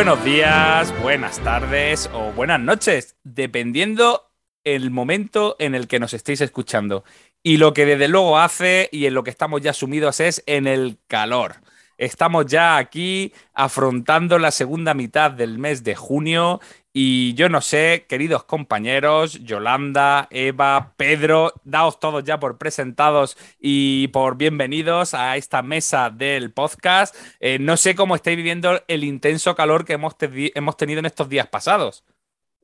[0.00, 4.30] Buenos días, buenas tardes o buenas noches, dependiendo
[4.64, 7.04] el momento en el que nos estéis escuchando.
[7.42, 10.66] Y lo que desde luego hace y en lo que estamos ya sumidos es en
[10.66, 11.56] el calor.
[11.98, 18.06] Estamos ya aquí afrontando la segunda mitad del mes de junio y yo no sé,
[18.08, 25.62] queridos compañeros, Yolanda, Eva, Pedro, daos todos ya por presentados y por bienvenidos a esta
[25.62, 27.14] mesa del podcast.
[27.38, 31.28] Eh, no sé cómo estáis viviendo el intenso calor que hemos, hemos tenido en estos
[31.28, 32.04] días pasados.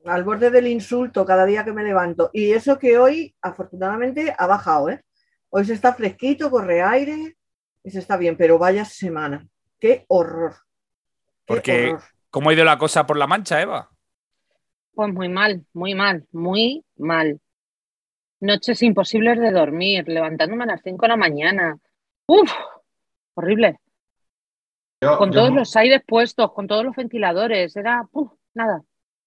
[0.03, 2.29] Al borde del insulto cada día que me levanto.
[2.33, 5.03] Y eso que hoy, afortunadamente, ha bajado, ¿eh?
[5.49, 7.37] Hoy se está fresquito, corre aire
[7.81, 9.47] y se está bien, pero vaya semana.
[9.79, 10.55] ¡Qué horror!
[11.45, 11.95] Porque,
[12.29, 13.89] ¿cómo ha ido la cosa por la mancha, Eva?
[14.97, 17.39] Pues muy mal, muy mal, muy mal.
[18.39, 21.77] Noches imposibles de dormir, levantándome a las 5 de la mañana.
[22.25, 22.51] ¡Uf!
[23.35, 23.79] Horrible.
[24.99, 28.31] con todos los aires puestos, con todos los ventiladores, era ¡puf!
[28.55, 28.81] nada.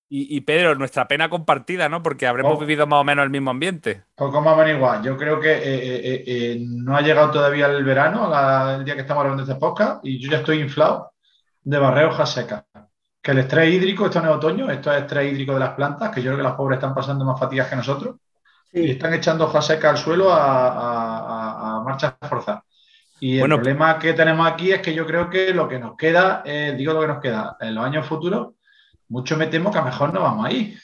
[0.09, 2.03] Y, Pedro, nuestra pena compartida, ¿no?
[2.03, 2.59] Porque habremos oh.
[2.59, 4.03] vivido más o menos el mismo ambiente.
[4.17, 5.05] Pues como a igual.
[5.05, 8.29] Yo creo que eh, eh, eh, no ha llegado todavía el verano,
[8.75, 11.13] el día que estamos grabando este podcast, y yo ya estoy inflado
[11.63, 12.65] de barrer hojas secas
[13.23, 16.11] que el estrés hídrico, esto no es otoño, esto es estrés hídrico de las plantas,
[16.11, 18.17] que yo creo que las pobres están pasando más fatigas que nosotros,
[18.73, 22.63] y están echando hojas secas al suelo a, a, marchas forzadas.
[23.21, 26.43] Y el problema que tenemos aquí es que yo creo que lo que nos queda,
[26.77, 28.55] digo lo que nos queda, en los años futuros,
[29.09, 30.75] mucho me temo que a mejor no vamos ahí.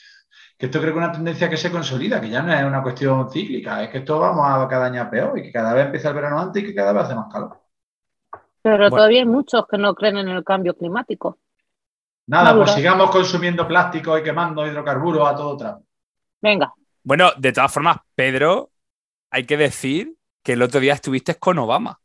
[0.55, 2.83] Que esto creo que es una tendencia que se consolida, que ya no es una
[2.83, 6.09] cuestión cíclica, es que esto vamos a cada año peor y que cada vez empieza
[6.09, 7.59] el verano antes y que cada vez hace más calor.
[8.61, 11.39] Pero todavía hay muchos que no creen en el cambio climático.
[12.27, 15.85] Nada, pues sigamos consumiendo plástico y quemando hidrocarburos a todo trapo.
[16.41, 16.73] Venga.
[17.01, 18.71] Bueno, de todas formas, Pedro,
[19.31, 21.97] hay que decir que el otro día estuviste con Obama.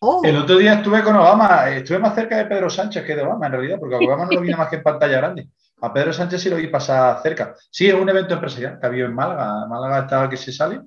[0.00, 0.22] Oh.
[0.24, 3.46] El otro día estuve con Obama, estuve más cerca de Pedro Sánchez que de Obama
[3.46, 5.48] en realidad, porque a Obama no lo vi más que en pantalla grande.
[5.82, 7.54] A Pedro Sánchez sí lo vi pasar cerca.
[7.70, 9.66] Sí, es un evento empresarial que había en Málaga.
[9.66, 10.80] Málaga está que se sale,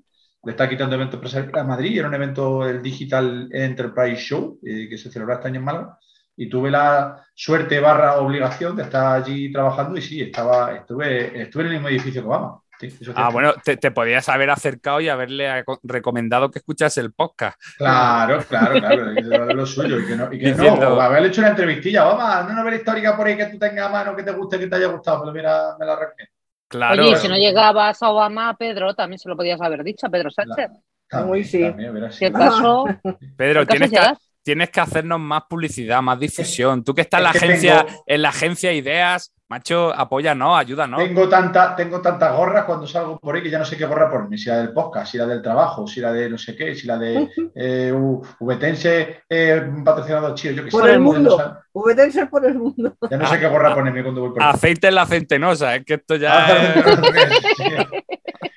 [0.43, 1.99] le está quitando evento empresarial a Madrid.
[1.99, 5.99] Era un evento del Digital Enterprise Show eh, que se celebró este año en Málaga
[6.41, 11.61] y tuve la suerte barra obligación de estar allí trabajando y sí, estaba, estuve, estuve
[11.61, 12.59] en el mismo edificio que Obama.
[13.13, 17.61] ah, bueno, te, podías haber acercado y haberle recomendado que escuchas el podcast.
[17.77, 19.99] Claro, claro, claro, lo suyo.
[19.99, 23.15] Y que no, y que no haberle hecho una entrevistilla, vamos, no una novela histórica
[23.15, 25.31] por ahí que tú tengas a mano, que te guste, que te haya gustado, pero
[25.31, 26.33] mira, me la recomiendo.
[26.69, 27.03] Claro.
[27.03, 30.31] Oye, si no llegabas a Obama, Pedro, también se lo podías haber dicho a Pedro
[30.31, 30.71] Sánchez.
[31.23, 31.71] Muy sí.
[32.19, 32.85] ¿Qué pasó?
[33.37, 33.99] Pedro, tienes que,
[34.43, 36.83] tienes que hacernos más publicidad, más difusión.
[36.83, 41.03] Tú que estás en la agencia, en la agencia Ideas, macho, apóyanos, ayúdanos.
[41.03, 44.09] Tengo tanta, tengo tantas gorras cuando salgo por ahí que ya no sé qué gorra
[44.09, 46.73] ponerme, si la del podcast, si la del trabajo, si la de no sé qué,
[46.73, 47.93] si la de eh,
[48.39, 51.57] Vtense eh, patrocinado chido, yo que por El mundo.
[51.73, 52.95] Vtense por el mundo.
[53.09, 54.51] Ya no sé qué gorra ponerme cuando voy por ahí.
[54.53, 56.73] Aceite en la centenosa, es que esto ya.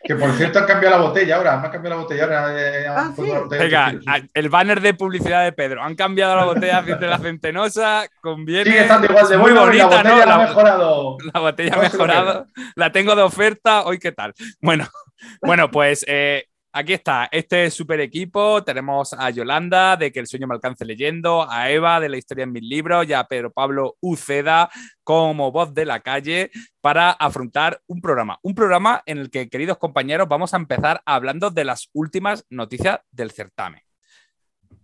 [0.05, 2.61] Ah, que por cierto han cambiado la botella ahora, han cambiado la botella ahora.
[2.61, 3.15] Eh, ah,
[3.49, 3.95] Venga,
[4.35, 5.83] el banner de publicidad de Pedro.
[5.83, 8.65] Han cambiado la botella de la centenosa, conviene.
[8.65, 10.33] Sigue estando igual de muy bonita, la botella ¿no?
[10.33, 11.17] ha mejorado.
[11.33, 12.47] La botella ha mejorado.
[12.77, 14.35] La tengo de oferta, hoy qué tal.
[14.61, 14.87] Bueno,
[15.43, 18.65] bueno, pues eh, Aquí está, este super equipo.
[18.65, 22.43] Tenemos a Yolanda de Que el sueño me alcance leyendo, a Eva de La historia
[22.43, 24.69] en mis libros y a Pedro Pablo Uceda
[25.05, 26.51] como voz de la calle
[26.81, 28.41] para afrontar un programa.
[28.43, 32.99] Un programa en el que, queridos compañeros, vamos a empezar hablando de las últimas noticias
[33.13, 33.83] del certamen.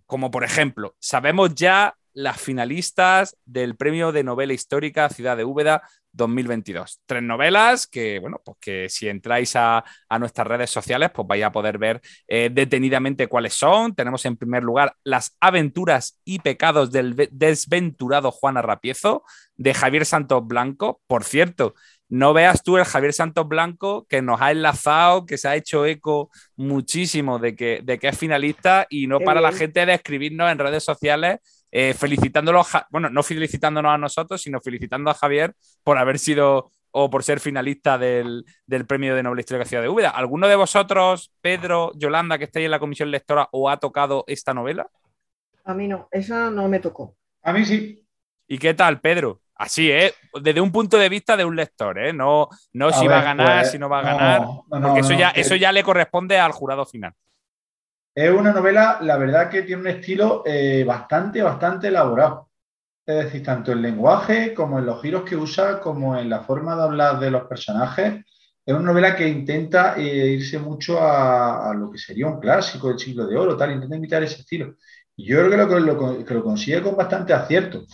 [0.07, 5.83] Como por ejemplo, sabemos ya las finalistas del premio de novela histórica Ciudad de Úbeda
[6.13, 7.01] 2022.
[7.07, 9.85] Tres novelas que, bueno, pues que si entráis a,
[10.19, 13.95] nuestras redes sociales, pues vais a poder ver eh, detenidamente cuáles son.
[13.95, 19.25] Tenemos en primer lugar Las aventuras y pecados del desventurado Juan Arrapiezo
[19.57, 21.01] de Javier Santos Blanco.
[21.07, 21.75] Por cierto,
[22.09, 25.87] no veas tú el Javier Santos Blanco que nos ha enlazado, que se ha hecho
[25.87, 30.51] eco muchísimo de que, de que es finalista y no para la gente de escribirnos
[30.51, 31.39] en redes sociales
[31.73, 37.09] eh, felicitándolo, bueno, no felicitándonos a nosotros, sino felicitando a Javier por haber sido o
[37.09, 38.45] por ser finalista del,
[38.87, 40.11] premio de Noble Historia Ciudad de Úbeda.
[40.11, 44.55] ¿Alguno de vosotros, Pedro, Yolanda, que estáis en la comisión lectora, o ha tocado esta
[44.55, 44.89] novela?
[45.65, 47.17] A mí no, esa no me tocó.
[47.43, 48.05] A mí sí.
[48.49, 49.41] ¿Y qué tal, Pedro?
[49.55, 50.15] Así, ¿eh?
[50.41, 52.13] Desde un punto de vista de un lector, ¿eh?
[52.13, 54.43] No, no si va a ganar, pues, si no va a ganar.
[54.69, 57.13] porque eso, ya, eso ya le corresponde al jurado final.
[58.15, 62.51] Es una novela, la verdad que tiene un estilo eh, bastante, bastante elaborado.
[63.07, 66.77] Es decir, tanto en lenguaje como en los giros que usa, como en la forma
[66.77, 68.25] de hablar de los personajes.
[68.67, 72.99] Es una novela que intenta eh, irse mucho a, lo que sería un clásico del
[72.99, 74.77] siglo de oro, tal, intenta imitar ese estilo.
[75.17, 77.85] Yo creo que lo, que lo consigue con bastante acierto.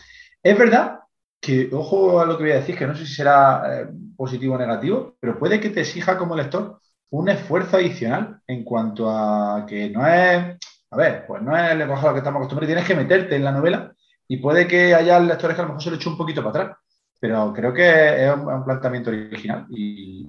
[0.43, 1.01] Es verdad
[1.41, 4.55] que, ojo a lo que voy a decir, que no sé si será eh, positivo
[4.55, 6.81] o negativo, pero puede que te exija como lector
[7.11, 10.57] un esfuerzo adicional en cuanto a que no es,
[10.91, 13.37] a ver, pues no es el lenguaje a lo que estamos acostumbrados, tienes que meterte
[13.37, 13.95] en la novela
[14.29, 16.65] y puede que haya lectores que a lo mejor se lo eche un poquito para
[16.65, 16.79] atrás,
[17.21, 20.29] pero creo que es un, planteamiento original y,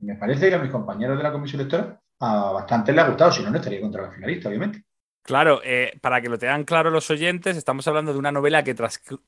[0.00, 3.30] me parece que a mis compañeros de la comisión lectora a bastante les ha gustado,
[3.30, 4.84] si no, no estaría contra la finalista, obviamente.
[5.28, 8.74] Claro, eh, para que lo tengan claro los oyentes, estamos hablando de una novela que,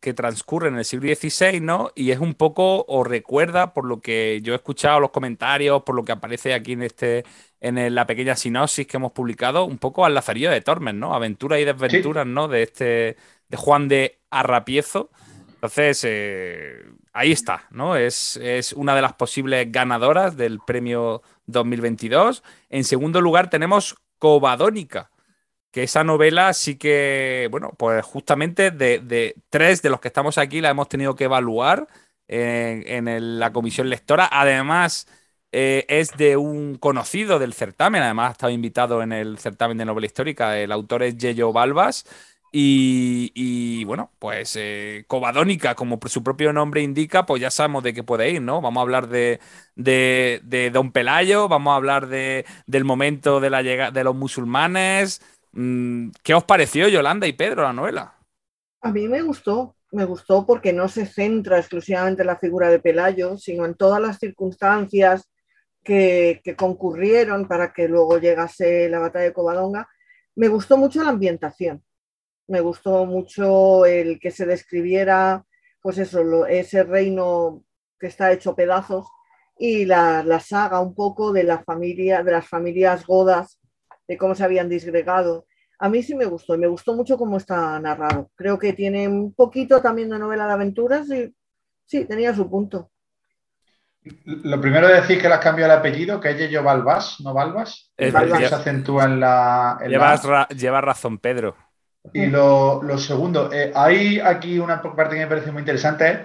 [0.00, 1.92] que, transcurre en el siglo XVI, ¿no?
[1.94, 5.94] Y es un poco, o recuerda, por lo que yo he escuchado los comentarios, por
[5.94, 7.26] lo que aparece aquí en este,
[7.60, 11.12] en la pequeña sinopsis que hemos publicado, un poco al Lazarillo de Tormes, ¿no?
[11.12, 12.48] Aventuras y desventuras, ¿no?
[12.48, 13.18] De este,
[13.50, 15.10] de Juan de Arrapiezo.
[15.56, 16.82] Entonces, eh,
[17.12, 17.96] ahí está, ¿no?
[17.96, 22.42] Es, es una de las posibles ganadoras del premio 2022.
[22.70, 25.09] En segundo lugar tenemos Covadónica
[25.70, 30.60] que esa novela sí que, bueno, pues justamente de, tres de los que estamos aquí
[30.60, 31.86] la hemos tenido que evaluar
[32.28, 34.28] en, la comisión lectora.
[34.30, 35.06] Además,
[35.52, 39.84] eh, es de un conocido del certamen, además ha estado invitado en el certamen de
[39.84, 42.04] novela histórica, el autor es Yello Balbas.
[42.52, 48.02] Y, bueno, pues eh, Covadónica, como su propio nombre indica, pues ya sabemos de qué
[48.02, 48.60] puede ir, ¿no?
[48.60, 49.40] Vamos a hablar de,
[49.76, 55.22] de, Don Pelayo, vamos a hablar de, del momento de la llegada de los musulmanes,
[55.52, 58.14] ¿Qué os pareció, Yolanda y Pedro, la novela?
[58.82, 62.78] A mí me gustó, me gustó porque no se centra exclusivamente en la figura de
[62.78, 65.28] Pelayo, sino en todas las circunstancias
[65.82, 69.88] que, concurrieron para que luego llegase la batalla de Covadonga.
[70.36, 71.82] Me gustó mucho la ambientación,
[72.46, 75.44] me gustó mucho el que se describiera,
[75.82, 77.64] pues eso, ese reino
[77.98, 79.06] que está hecho pedazos
[79.58, 83.59] y la, la saga un poco de la familia, de las familias godas
[84.10, 85.46] de cómo se habían disgregado.
[85.78, 88.28] A mí sí me gustó y me gustó mucho cómo está narrado.
[88.34, 91.32] Creo que tiene un poquito también de novela de aventuras y
[91.86, 92.90] sí, tenía su punto.
[94.24, 97.32] Lo primero es decir que le has cambiado el apellido, que es Yello Balbás, no
[97.32, 97.92] Balbas.
[97.96, 99.78] Es que se acentúa en la.
[100.56, 101.54] lleva razón, Pedro.
[102.12, 106.18] Y lo, segundo, eh, hay aquí una parte que me parece muy interesante, es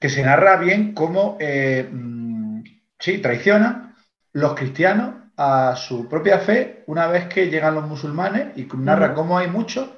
[0.00, 2.62] que se narra bien cómo, eh, mm,
[2.98, 3.96] sí, traiciona
[4.32, 9.38] los cristianos a su propia fe una vez que llegan los musulmanes y narra cómo
[9.38, 9.88] hay muchos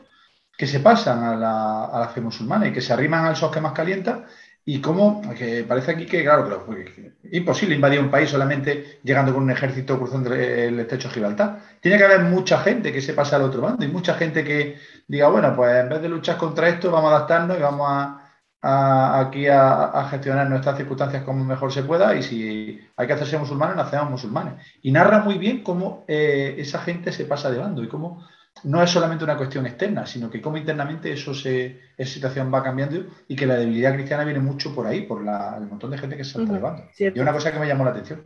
[0.57, 3.73] que se pasan a la, fe musulmana y que se arriman al sol que más
[3.73, 4.27] calienta
[4.67, 9.33] y cómo, que parece aquí que, claro, que es imposible invadir un país solamente llegando
[9.33, 11.61] con un ejército cruzando el estrecho de Gibraltar.
[11.81, 14.77] Tiene que haber mucha gente que se pase al otro bando y mucha gente que
[15.09, 18.20] diga, bueno, pues en vez de luchar contra esto, vamos a adaptarnos y vamos a,
[18.63, 23.77] aquí a, gestionar nuestras circunstancias como mejor se pueda y si hay que hacerse musulmanes,
[23.77, 24.55] nos hacemos musulmanes.
[24.83, 28.27] Y narra muy bien cómo eh, esa gente se pasa de bando y cómo
[28.65, 32.63] no es solamente una cuestión externa, sino que cómo internamente eso se, esa situación va
[32.63, 36.17] cambiando y que la debilidad cristiana viene mucho por ahí, por el montón de gente
[36.17, 36.83] que se salta de bando.
[36.99, 38.23] Y una cosa que me llamó la atención.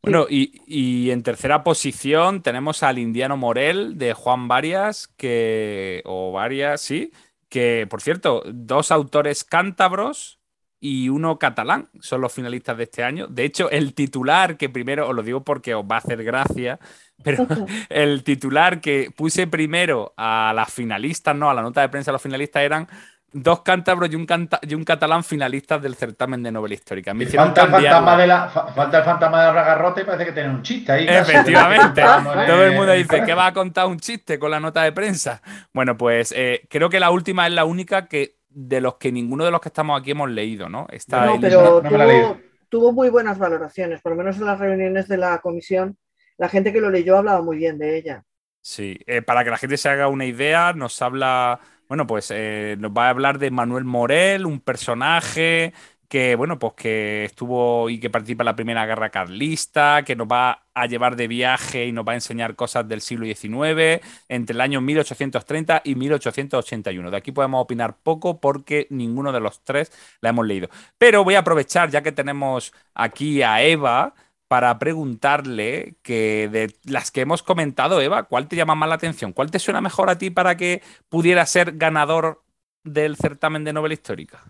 [0.00, 6.30] Bueno, y, y, en tercera posición tenemos al indiano Morel de Juan Varias, que, o
[6.32, 7.10] Varias, sí,
[7.48, 10.38] que, por cierto, dos autores cántabros
[10.80, 13.26] y uno catalán son los finalistas de este año.
[13.26, 16.78] De hecho, el titular, que primero os lo digo porque os va a hacer gracia,
[17.24, 17.46] pero
[17.88, 22.14] el titular que puse primero a las finalistas, no, a la nota de prensa de
[22.14, 22.88] los finalistas eran
[23.32, 24.26] dos cántabros y un,
[24.62, 27.14] y un catalán finalistas del certamen de novela histórica.
[27.14, 30.62] falta, el fantasma de la, falta el fantasma de la ragarrote parece que tiene un
[30.62, 31.06] chiste ahí.
[31.08, 32.02] Efectivamente.
[32.46, 35.42] Todo el mundo dice que va a contar un chiste con la nota de prensa.
[35.72, 39.44] Bueno, pues eh, creo que la última es la única que de los que ninguno
[39.44, 40.86] de los que estamos aquí hemos leído, ¿no?
[40.90, 45.18] Está no, pero tuvo, tuvo, muy buenas valoraciones, por lo menos en las reuniones de
[45.18, 45.96] la comisión.
[46.38, 48.24] La gente que lo leyó hablaba muy bien de ella.
[48.60, 52.76] Sí, eh, para que la gente se haga una idea, nos habla bueno, pues eh,
[52.78, 55.72] nos va a hablar de Manuel Morel, un personaje
[56.08, 60.26] que, bueno, pues que estuvo y que participa en la Primera Guerra Carlista, que nos
[60.26, 64.54] va a llevar de viaje y nos va a enseñar cosas del siglo XIX entre
[64.54, 67.10] el año 1830 y 1881.
[67.10, 70.68] De aquí podemos opinar poco porque ninguno de los tres la hemos leído.
[70.96, 74.14] Pero voy a aprovechar, ya que tenemos aquí a Eva,
[74.48, 79.32] para preguntarle que de las que hemos comentado, Eva, ¿cuál te llama más la atención?
[79.32, 82.42] ¿Cuál te suena mejor a ti para que pudiera ser ganador
[82.82, 84.42] del certamen de novela histórica?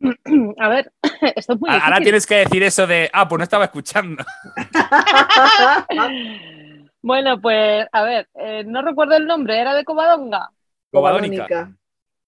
[0.58, 0.92] A ver,
[1.36, 4.24] esto es muy Ahora tienes que decir eso de, ah, pues no estaba escuchando.
[7.02, 10.50] bueno, pues, a ver, eh, no recuerdo el nombre, ¿era de Covadonga?
[10.90, 11.72] Covadónica.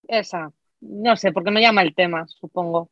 [0.07, 0.53] Esa.
[0.81, 2.89] No sé, porque me llama el tema, supongo.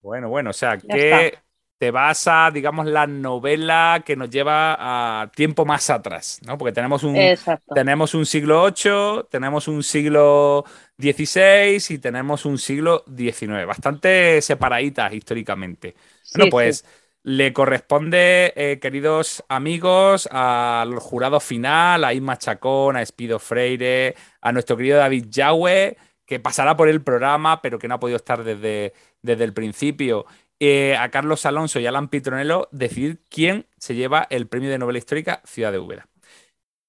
[0.00, 1.38] Bueno, bueno, o sea, que
[1.78, 6.58] te vas a, digamos, la novela que nos lleva a tiempo más atrás, ¿no?
[6.58, 7.74] Porque tenemos un, Exacto.
[7.74, 10.64] tenemos un siglo VIII, tenemos un siglo
[10.98, 15.94] XVI y tenemos un siglo XIX, bastante separaditas históricamente.
[16.34, 16.84] Bueno, Sí, pues sí.
[17.22, 24.52] le corresponde, eh, queridos amigos, al jurado final, a Isma Chacón, a Espido Freire, a
[24.52, 28.44] nuestro querido David Yahweh, que pasará por el programa, pero que no ha podido estar
[28.44, 28.92] desde,
[29.22, 30.26] desde el principio.
[30.60, 34.98] Eh, a Carlos Alonso y Alan Pitronello decidir quién se lleva el premio de novela
[34.98, 36.06] histórica Ciudad de Úbeda.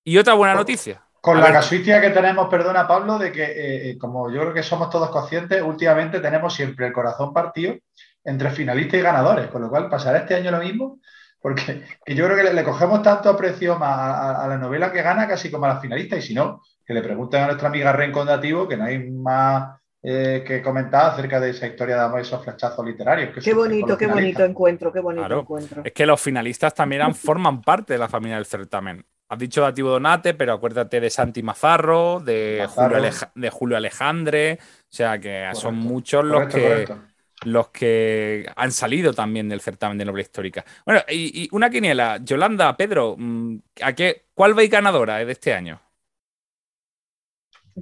[0.04, 1.02] Y otra buena Con- noticia.
[1.22, 4.64] Con la casuística que tenemos, perdona Pablo, de que eh, eh, como yo creo que
[4.64, 7.76] somos todos conscientes, últimamente tenemos siempre el corazón partido
[8.24, 11.00] entre finalistas y ganadores, con lo cual pasará este año lo mismo,
[11.42, 14.58] porque que yo creo que le, le cogemos tanto aprecio más a, a- a la
[14.58, 17.48] novela que gana casi como a la finalista, y si no, que le pregunten a
[17.48, 22.08] nuestra amiga Ren Condativo, que no hay más eh, que comentar acerca de esa historia
[22.08, 23.34] de esos flechazos literarios.
[23.34, 25.42] que Qué bonito, qué bonito encuentro, qué bonito Claro.
[25.42, 25.82] encuentro.
[25.84, 29.06] Es que los finalistas también han- forman parte de la familia del certamen.
[29.28, 32.96] Has dicho Dativo Donate, pero acuérdate de Santi Mazarro, de, Mazarro.
[32.96, 34.58] Julio, Aleja- de Julio Alejandre.
[34.62, 37.00] O sea que son muchos los Correcto, que, correcto.
[37.44, 40.66] los que han salido también del certamen de novela histórica.
[40.86, 42.18] Bueno, y, y una quiniela.
[42.24, 45.80] Yolanda, Pedro, mm, ¿a qué, ¿cuál veis ganadora de este año?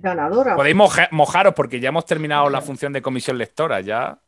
[0.02, 0.56] Ganadora.
[0.56, 3.82] Podéis moja- mojaros porque ya hemos terminado la función de comisión lectora.
[3.82, 4.20] Ya,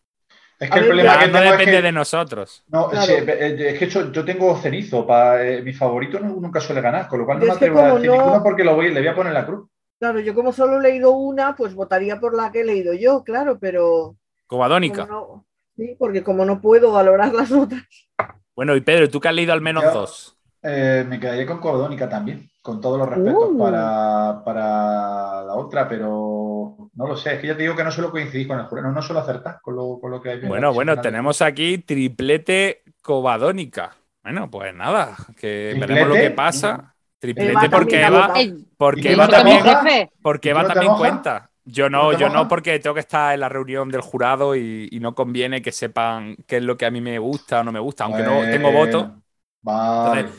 [0.62, 2.64] Es A que el ver, problema ya que no es depende que- de nosotros.
[2.68, 3.06] No, Claro.
[3.06, 7.08] sí, es que yo, yo tengo cenizo, pa- eh, mi favorito no- nunca suele ganar,
[7.08, 8.92] con lo cual no me es que atrevo a decir no- ninguno porque lo voy,
[8.94, 9.70] le voy a poner la cruz.
[10.00, 13.24] Claro, yo como solo he leído una, pues votaría por la que he leído yo,
[13.24, 15.08] claro, pero Covadónica.
[15.08, 15.46] como no-
[15.78, 17.84] sí, porque como no puedo valorar las otras.
[18.54, 20.38] Bueno, y Pedro, ¿tú que has leído al menos Yo- dos?
[20.62, 23.58] Eh, me quedaría con Cordónica también, con todos los respetos Uh.
[23.58, 27.92] para, para la otra, pero no lo sé, es que ya te digo que no
[27.92, 30.40] suelo coincidir con el jurado, no, no suelo acertar con lo, con lo que hay.
[30.42, 33.96] Bueno, bueno, tenemos aquí triplete covadónica.
[34.24, 35.94] Bueno, pues nada, que ¿Triplete?
[35.94, 36.96] veremos lo que pasa.
[37.20, 38.34] Triplete Eva porque Eva,
[38.78, 39.64] porque ¿Y Eva también,
[40.22, 41.50] porque ¿Y tú Eva también cuenta.
[41.66, 44.56] Yo no, ¿No te yo no, porque tengo que estar en la reunión del jurado
[44.56, 47.64] y, y no conviene que sepan qué es lo que a mí me gusta o
[47.64, 49.22] no me gusta, aunque no tengo voto.
[49.62, 50.30] Vale.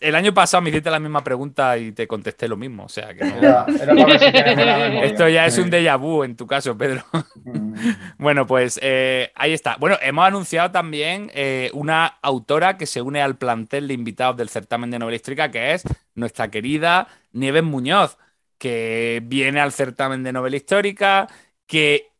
[0.00, 3.14] El año pasado me hiciste la misma pregunta y te contesté lo mismo, o sea
[3.14, 5.04] que no- Era, era.
[5.04, 7.04] Esto ya es un déjà vu en tu caso, Pedro.
[7.44, 7.70] Mm.
[8.18, 9.76] Bueno, pues eh, ahí está.
[9.80, 14.48] Bueno, hemos anunciado también eh, una autora que se une al plantel de invitados del
[14.50, 15.82] certamen de novela histórica, que es
[16.14, 18.18] nuestra querida Nieves Muñoz,
[18.58, 21.28] que viene al certamen de novela histórica,
[21.66, 22.10] que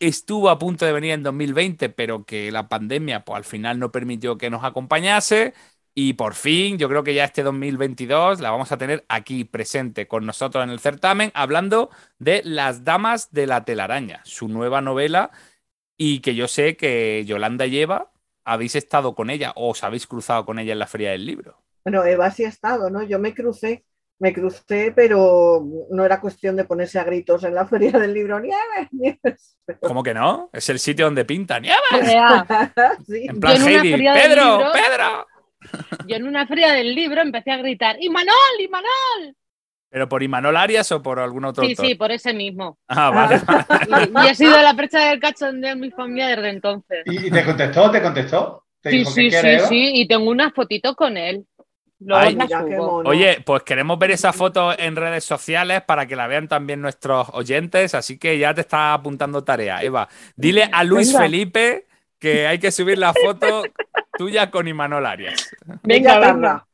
[0.00, 3.90] estuvo a punto de venir en 2020, pero que la pandemia pues, al final no
[3.92, 5.54] permitió que nos acompañase.
[5.96, 10.08] Y por fin, yo creo que ya este 2022 la vamos a tener aquí presente
[10.08, 15.30] con nosotros en el certamen, hablando de Las Damas de la Telaraña, su nueva novela,
[15.96, 18.10] y que yo sé que Yolanda lleva,
[18.44, 21.62] habéis estado con ella o os habéis cruzado con ella en la Feria del Libro.
[21.84, 23.02] Bueno, Eva sí ha estado, ¿no?
[23.04, 23.84] Yo me crucé,
[24.18, 28.40] me crucé, pero no era cuestión de ponerse a gritos en la feria del libro.
[28.40, 29.58] Nieves, nieves.
[29.80, 30.50] ¿Cómo que no?
[30.52, 31.62] Es el sitio donde pintan.
[31.62, 31.78] ¡Nieve!
[32.12, 32.72] Ea,
[33.06, 33.26] Sí.
[33.28, 34.44] En plan Yo en una Heidi, feria del ¡Pedro!
[34.58, 35.26] libro- ¡Pedro!
[36.06, 38.34] Yo en una feria del libro empecé a gritar ¡Imanol!
[38.60, 39.36] ¡Imanol!
[39.90, 41.86] ¿Pero por Imanol Arias o por algún otro Sí, autor?
[41.86, 42.78] sí, por ese mismo.
[42.88, 43.40] Ah, vale.
[44.22, 47.02] Y, y he sido la percha del cachondeo en mi familia desde entonces.
[47.06, 47.90] ¿Y, te contestó?
[47.90, 48.64] ¿Te contestó?
[48.80, 49.90] ¿Te Sí, dijo sí, que sí, sí.
[49.94, 51.46] Y tengo unas fotitos con él.
[52.10, 52.36] Ay.
[53.04, 57.28] Oye, pues queremos ver esa foto en redes sociales para que la vean también nuestros
[57.32, 60.08] oyentes, así que ya te está apuntando tarea, Eva.
[60.36, 61.20] Dile a Luis Venga.
[61.20, 61.86] Felipe
[62.24, 63.64] que hay que subir la foto
[64.16, 65.54] tuya con Imanol Arias.
[65.82, 66.66] Venga, venga.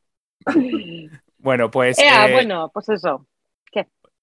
[1.37, 3.27] Bueno, pues Ea, eh, bueno, pues eso.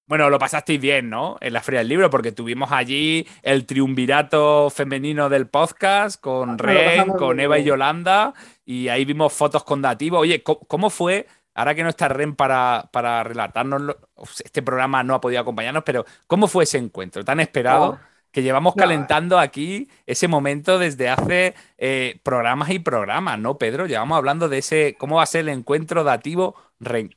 [0.07, 1.37] Bueno, lo pasasteis bien, ¿no?
[1.39, 6.55] En la Feria del Libro, porque tuvimos allí el triunvirato femenino del podcast con Ah,
[6.57, 7.63] Ren, con Eva y.
[7.63, 8.33] Yolanda,
[8.65, 10.17] y ahí vimos fotos con Dativo.
[10.17, 11.27] Oye, ¿cómo, cómo fue?
[11.53, 13.97] Ahora que no está Ren para, para relatarnos,
[14.43, 17.99] este programa no ha podido acompañarnos, pero ¿cómo fue ese encuentro tan esperado?
[18.01, 18.08] Oh.
[18.31, 18.81] Que llevamos No.
[18.81, 23.87] calentando aquí ese momento desde hace eh, programas y programas, ¿no, Pedro?
[23.87, 26.55] Llevamos hablando de ese, cómo va a ser el encuentro dativo.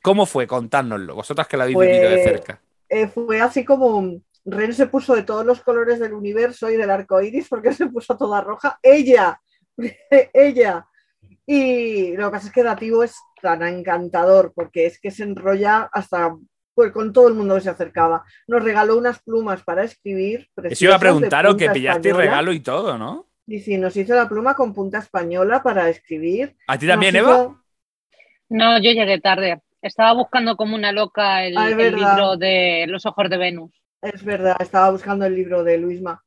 [0.01, 0.47] ¿Cómo fue?
[0.47, 2.59] Contárnoslo, vosotras que lo habéis Pues, vivido de cerca.
[2.89, 6.89] Eh, fue así como Ren se puso de todos los colores del universo y del
[6.89, 8.77] arco iris porque se puso toda roja.
[8.81, 9.39] Ella,
[10.33, 10.85] ella.
[11.45, 15.89] Y lo que pasa es que Dativo es tan encantador porque es que se enrolla
[15.91, 16.35] hasta
[16.73, 18.23] pues, con todo el mundo que se acercaba.
[18.47, 20.47] Nos regaló unas plumas para escribir.
[20.63, 22.23] Eso iba a de preguntaros que pillaste española.
[22.31, 23.27] regalo y todo, ¿no?
[23.45, 26.55] Y sí, nos hizo la pluma con punta española para escribir.
[26.67, 27.31] ¿A ti también, Nos Eva?
[27.33, 27.63] hizo-
[28.49, 29.61] No, yo llegué tarde.
[29.81, 33.71] Estaba buscando como una loca el, Ah, el libro de Los ojos de Venus.
[34.01, 36.23] Es verdad, estaba buscando el libro de Luisma.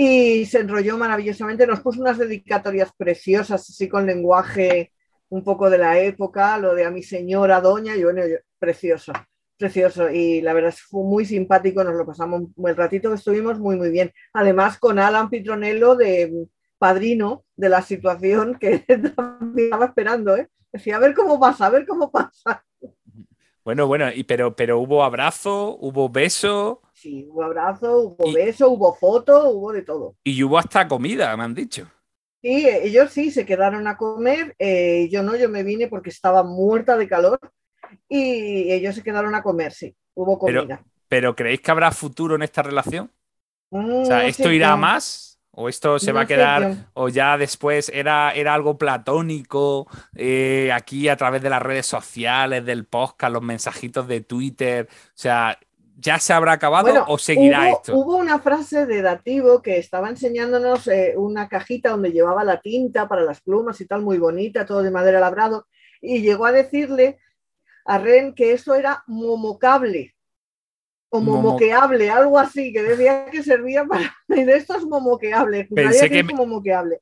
[0.00, 4.92] y se enrolló maravillosamente, nos puso unas dedicatorias preciosas, así con lenguaje
[5.28, 8.22] un poco de la época, lo de a mi señora doña, y bueno,
[8.60, 9.12] precioso,
[9.58, 10.10] precioso.
[10.10, 13.58] Y la verdad es que fue muy simpático, nos lo pasamos el ratito que estuvimos
[13.58, 14.12] muy, muy bien.
[14.32, 16.46] Además, con Alan Pitronello de
[16.78, 20.48] padrino de la situación que estaba esperando, ¿eh?
[20.72, 22.64] Decía, a ver cómo pasa, a ver cómo pasa.
[23.64, 26.80] Bueno, bueno, y pero, pero hubo abrazo, hubo beso.
[26.94, 30.16] Sí, hubo abrazo, hubo beso, hubo foto, hubo de todo.
[30.24, 31.86] Y hubo hasta comida, me han dicho.
[32.40, 36.44] Sí, ellos sí se quedaron a comer, eh, yo no, yo me vine porque estaba
[36.44, 37.40] muerta de calor
[38.08, 40.82] y ellos se quedaron a comer, sí, hubo comida.
[41.08, 43.10] Pero, ¿creéis que habrá futuro en esta relación?
[43.70, 45.38] o sea, mm, ¿esto irá más?
[45.50, 51.08] ¿O esto se va a quedar, o ya después era, era algo platónico, eh, aquí
[51.08, 54.86] a través de las redes sociales, del podcast, los mensajitos de Twitter?
[54.88, 55.58] O sea,
[55.96, 57.96] ¿ya se habrá acabado o seguirá esto?
[57.96, 63.08] Hubo una frase de Dativo que estaba enseñándonos eh, una cajita donde llevaba la tinta
[63.08, 65.66] para las plumas y tal, muy bonita, todo de madera labrado,
[66.00, 67.18] y llegó a decirle
[67.88, 70.14] a Ren que eso era momocable
[71.10, 74.14] o momoqueable, algo así, que decía que servía para.
[74.28, 75.64] Y de.
[75.74, 76.34] Pensé que, me,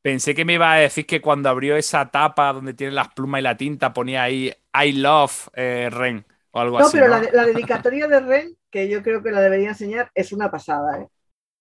[0.01, 3.41] pensé que me iba a decir que cuando abrió esa tapa donde tiene las plumas
[3.41, 6.97] y la tinta ponía ahí I love eh, Ren o algo así.
[6.97, 10.53] no, pero la, dedicatoria de Ren, que yo creo que la debería enseñar, es una
[10.53, 11.01] pasada.
[11.01, 11.09] ¿eh?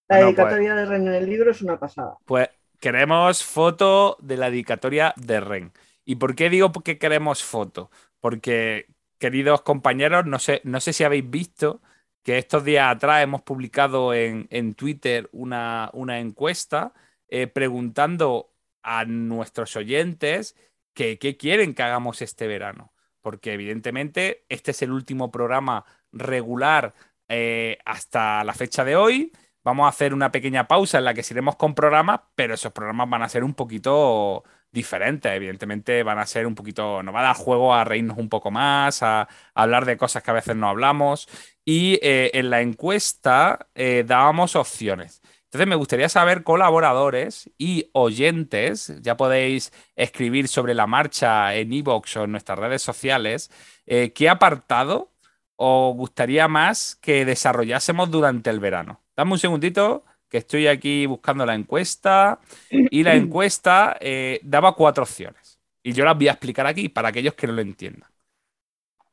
[0.07, 2.15] La pues dedicatoria de Ren en el libro es una pasada.
[2.25, 2.47] Pues
[2.79, 5.71] queremos foto de la dedicatoria de Ren.
[6.05, 7.89] ¿Y por qué digo que queremos foto?
[8.19, 8.85] Porque,
[9.25, 11.81] queridos compañeros, no sé, no sé si habéis visto
[12.21, 16.93] que estos días atrás hemos publicado en, Twitter una, encuesta
[17.27, 20.55] eh, preguntando a nuestros oyentes
[20.93, 22.93] qué quieren que hagamos este verano.
[23.23, 26.93] Porque evidentemente este es el último programa regular
[27.27, 29.31] eh, hasta la fecha de hoy.
[29.63, 33.09] Vamos a hacer una pequeña pausa en la que iremos con programas, pero esos programas
[33.09, 34.43] van a ser un poquito
[34.75, 35.31] diferentes.
[35.31, 38.51] Evidentemente van a ser un poquito, nos va a dar juego a reírnos un poco
[38.51, 41.27] más, a, hablar de cosas que a veces no hablamos.
[41.65, 45.23] Y eh, en la encuesta eh, dábamos opciones.
[45.45, 52.17] Entonces me gustaría saber, colaboradores y oyentes, ya podéis escribir sobre la marcha en iVoox
[52.17, 53.49] o en nuestras redes sociales,
[53.85, 55.13] eh, qué apartado
[55.55, 59.01] os gustaría más que desarrollásemos durante el verano.
[59.15, 60.03] Dame un segundito
[60.35, 65.61] que estoy aquí buscando la encuesta y la encuesta eh, daba cuatro opciones.
[65.81, 68.09] Y yo las voy a explicar aquí para aquellos que no lo entiendan.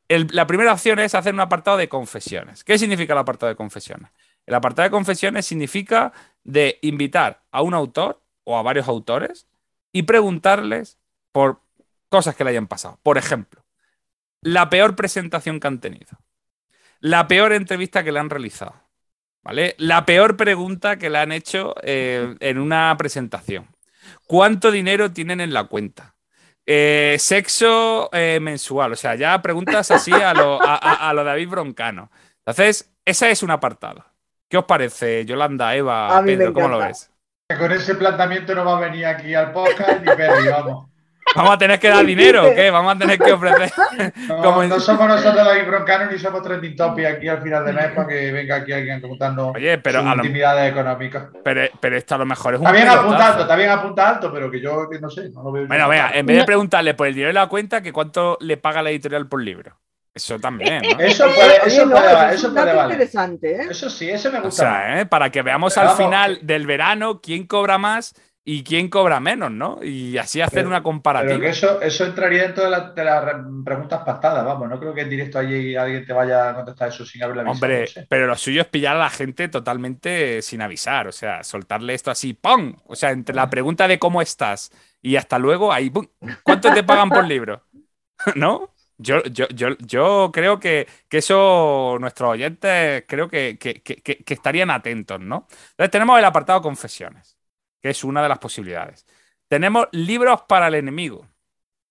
[0.09, 2.65] la primera opción es hacer un apartado de confesiones.
[2.65, 4.11] ¿Qué significa el apartado de confesiones?
[4.47, 9.47] El apartado de confesiones significa de invitar a un autor o a varios autores
[9.93, 10.99] y preguntarles
[11.31, 11.61] por
[12.09, 12.99] cosas que le hayan pasado.
[13.05, 13.65] Por ejemplo,
[14.41, 16.19] la peor presentación que han tenido,
[16.99, 18.75] la peor entrevista que le han realizado,
[19.43, 19.75] ¿Vale?
[19.79, 23.67] La peor pregunta que le han hecho eh, en una presentación.
[24.27, 26.15] ¿Cuánto dinero tienen en la cuenta?
[26.65, 32.11] Eh, sexo eh, mensual, o sea, ya preguntas así a lo, a, lo David Broncano.
[32.39, 34.05] Entonces, ese es un apartado.
[34.49, 36.53] ¿Qué os parece, Yolanda, Eva, Pedro?
[36.53, 37.11] ¿Cómo lo ves?
[37.59, 40.92] Con ese planteamiento no va a venir aquí al podcast ni Pedro, vamos.
[41.35, 42.71] Vamos a tener que dar dinero, ¿o qué?
[42.71, 43.73] Vamos a tener que ofrecer.
[44.29, 47.91] No, no somos nosotros David Broncano ni somos Trending Topic aquí al final de mes
[47.93, 51.29] para que venga aquí alguien contando Oye, pero sus intimidades económicas.
[51.45, 52.67] Pero, pero, esto a lo mejor es un.
[52.67, 55.53] Está bien apunta alto, está bien apunta alto, pero que yo no sé, no lo
[55.53, 55.67] veo.
[55.67, 58.57] Bueno, vea, en vez de preguntarle por el dinero de la cuenta, que cuánto le
[58.57, 59.79] paga la editorial por libro.
[60.15, 60.99] Eso también, ¿no?
[61.01, 62.93] Eso puede, eso puede, eso puede valer.
[62.93, 63.67] interesante, ¿eh?
[63.71, 64.63] Eso sí, eso me gusta.
[64.63, 65.07] O sea, ¿eh?
[65.07, 69.79] para que veamos al final del verano quién cobra más y quién cobra menos, ¿no?
[69.83, 71.35] Y así hacer una comparativa.
[71.35, 75.11] Pero que eso, eso entraría dentro de, las preguntas pactadas, vamos, no creo que en
[75.11, 77.67] directo allí alguien te vaya a contestar eso sin haberle avisado.
[77.67, 81.95] Hombre, pero lo suyo es pillar a la gente totalmente sin avisar, o sea, soltarle
[81.95, 82.75] esto así, ¡pum!
[82.87, 86.07] O sea, entre la pregunta de cómo estás y hasta luego, ahí, ¡pum!
[86.43, 87.63] ¿Cuánto te pagan por libro?
[88.35, 88.71] ¿No?
[88.99, 95.47] Yo, yo, yo, yo creo que, eso nuestros oyentes creo que, que estarían atentos, ¿no?
[95.71, 97.32] Entonces tenemos el apartado confesiones
[97.83, 99.07] que es una de las posibilidades.
[99.49, 101.27] Tenemos libros para el enemigo.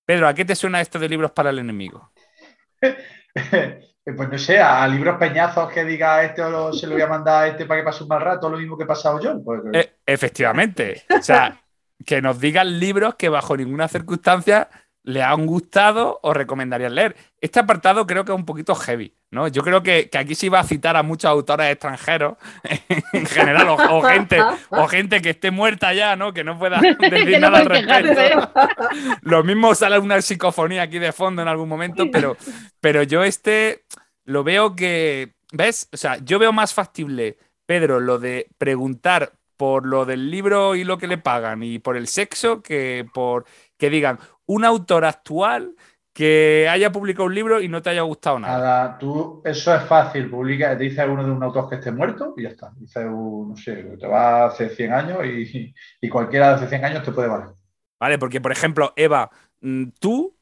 [0.06, 2.12] Pedro, ¿a qué te suena esto de libros para el enemigo?
[2.82, 7.44] pues no sé, a libros peñazos que diga este o se lo voy a mandar
[7.44, 9.44] a este para que pase un mal rato, lo mismo que he pasado yo.
[9.44, 11.04] Pues, eh, efectivamente.
[11.10, 11.62] O sea,
[12.06, 14.70] que nos digan libros que bajo ninguna circunstancia
[15.04, 17.16] le han gustado o recomendarían leer.
[17.40, 19.48] Este apartado creo que es un poquito heavy, ¿no?
[19.48, 22.38] Yo creo que, aquí se iba a citar a muchos autores extranjeros,
[23.14, 26.34] en general, o, gente, o gente que esté muerta ya, ¿no?
[26.34, 28.52] Que no pueda decir nada al respecto.
[29.22, 32.38] Lo mismo sale una psicofonía aquí de fondo en algún momento, pero,
[32.80, 33.84] pero yo este
[34.26, 35.90] lo veo que, ¿ves?
[35.92, 40.84] O sea, yo veo más factible, Pedro, lo de preguntar por lo del libro y
[40.84, 43.46] lo que le pagan y por el sexo que por
[43.78, 44.20] que digan
[44.54, 45.76] un autor actual
[46.14, 48.58] que haya publicado un libro y no te haya gustado nada.
[48.58, 52.44] Nada, tú, eso es fácil, publica, dice uno de un autor que esté muerto y
[52.44, 52.72] ya está.
[52.76, 56.86] Dice, un, no sé, te va hace 100 años y, y cualquiera de hace 100
[56.86, 57.50] años te puede valer.
[58.00, 59.30] Vale, porque por ejemplo, Eva,
[59.62, 60.38] mm, tú,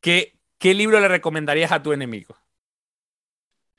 [0.00, 2.36] ¿qué, qué libro le recomendarías a tu enemigo?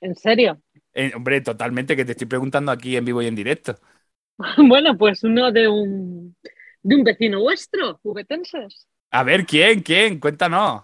[0.02, 0.62] ¿En serio?
[0.94, 3.80] Eh, hombre, totalmente, que te estoy preguntando aquí en vivo y en directo.
[4.58, 6.36] Bueno, pues uno de un,
[6.82, 8.88] de un vecino vuestro, juguetenses.
[9.14, 9.82] A ver, ¿quién?
[9.82, 10.20] ¿Quién?
[10.20, 10.84] Cuéntanos.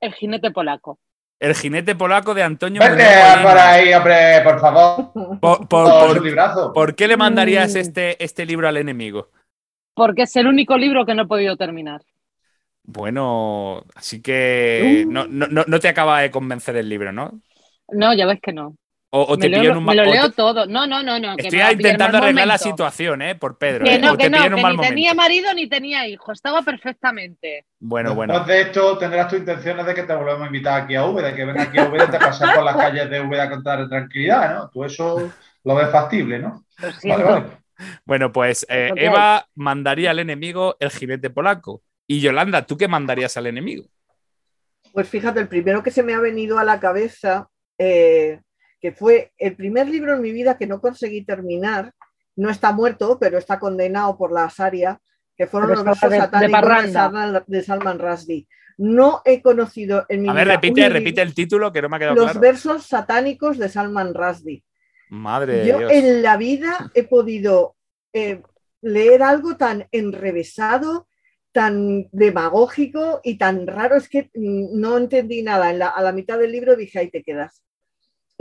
[0.00, 0.98] El jinete polaco.
[1.38, 5.12] El jinete polaco de Antonio Vete Muñoz por ahí, hombre, por favor.
[5.40, 6.72] Por, por- por-.
[6.74, 7.78] ¿por qué le mandarías Mm.
[7.78, 9.28] este, este libro al enemigo?
[9.94, 12.02] Porque es el único libro que no he podido terminar.
[12.82, 15.10] Bueno, así que Uh.
[15.12, 17.40] no, no- no- no te acaba de convencer el libro, ¿no?
[17.88, 18.74] No, ya ves que no.
[19.12, 20.66] O, te leo, en un me mal lo o leo te- todo.
[20.66, 22.58] No, no, no, Estoy intentando arreglar la momento.
[22.58, 23.34] situación, ¿eh?
[23.34, 23.84] Por Pedro.
[23.84, 23.98] Que ¿eh?
[23.98, 24.82] no, O que te no, que un mal ni momento.
[24.94, 26.30] tenía marido ni tenía hijo.
[26.30, 27.66] Estaba perfectamente.
[27.80, 28.44] Bueno, Después bueno.
[28.44, 31.44] de esto tendrás tus intenciones de que te volvamos a invitar aquí a Úbeda, que
[31.44, 34.54] venga aquí a Úbeda y te pases por las calles de Úbeda con toda tranquilidad,
[34.54, 34.70] ¿no?
[34.70, 35.32] Tú eso
[35.64, 36.64] lo ves factible, ¿no?
[37.02, 37.46] Lo Vale, vale.
[38.04, 41.82] Bueno, pues eh, Eva mandaría al enemigo el jinete polaco.
[42.06, 43.86] Y Yolanda, ¿tú qué mandarías al enemigo?
[44.92, 48.40] Pues fíjate, el primero que se me ha venido a la cabeza, eh,
[48.80, 51.92] que fue el primer libro en mi vida que no conseguí terminar,
[52.36, 55.00] no está muerto, pero está condenado por la Asaria,
[55.36, 56.92] que fueron Pero los versos de- satánicos de.
[56.92, 58.48] Salman, de Salman Rushdie.
[58.78, 61.96] No he conocido en mi A ver, vida repite, repite el título que no me
[61.96, 62.40] ha quedado los claro.
[62.40, 64.64] versos satánicos de Salman Rushdie.
[65.10, 65.92] Madre Yo Dios.
[65.92, 67.76] en la vida he podido
[68.14, 68.40] eh,
[68.80, 71.08] leer algo tan enrevesado,
[71.52, 73.96] tan demagógico y tan raro.
[73.96, 75.70] Es que mm, no entendí nada.
[75.70, 77.62] En la- a la mitad del libro dije, ahí te quedas.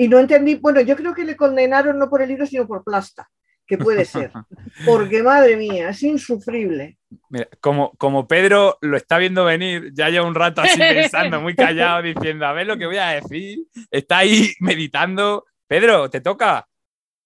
[0.02, 2.86] Y no entendí, bueno, yo creo que le condenaron no por el libro, sino por
[2.86, 3.30] plasta,
[3.68, 4.32] que puede ser.
[4.86, 6.98] Porque, madre mía, es insufrible.
[7.30, 11.54] Mira, como, como Pedro lo está viendo venir, ya lleva un rato así pensando, muy
[11.54, 13.60] callado, diciendo, a ver lo que voy a decir.
[13.92, 15.46] Está ahí meditando.
[15.68, 16.66] Pedro, ¿te toca?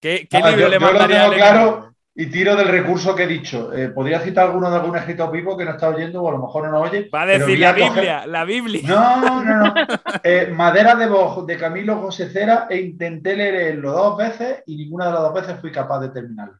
[0.01, 1.92] ¿Qué, qué Ah, libro yo- le yo lo mandaría tengo al claro.
[2.15, 3.73] Y tiro del recurso que he dicho.
[3.73, 6.37] Eh, ¿Podría citar alguno de algún escritor vivo que no está oyendo o a lo
[6.39, 7.09] mejor no nos oye?
[7.13, 8.81] Va a decir a la coger- Biblia, la Biblia.
[8.87, 9.73] No, no, no.
[10.23, 15.07] Eh, Madera de Boj de Camilo José Cera e intenté leerlo dos veces y ninguna
[15.07, 16.59] de las dos veces fui capaz de terminarlo.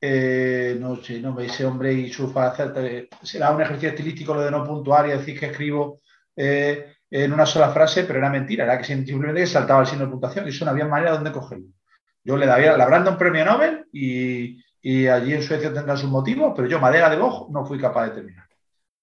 [0.00, 2.80] Eh, no sé, no ese hombre y su faceta.
[3.22, 6.00] Será un ejercicio estilístico lo de no puntuar y decir que escribo
[6.36, 10.10] eh, en una sola frase, pero era mentira, era que simplemente saltaba el signo de
[10.10, 11.66] puntuación y eso no había manera de dónde cogerlo.
[12.28, 15.96] Yo le daría, le habrán dado un premio Nobel y, y allí en Suecia tendrán
[15.96, 18.44] sus motivos, pero yo, Madera de Boj, no fui capaz de terminar.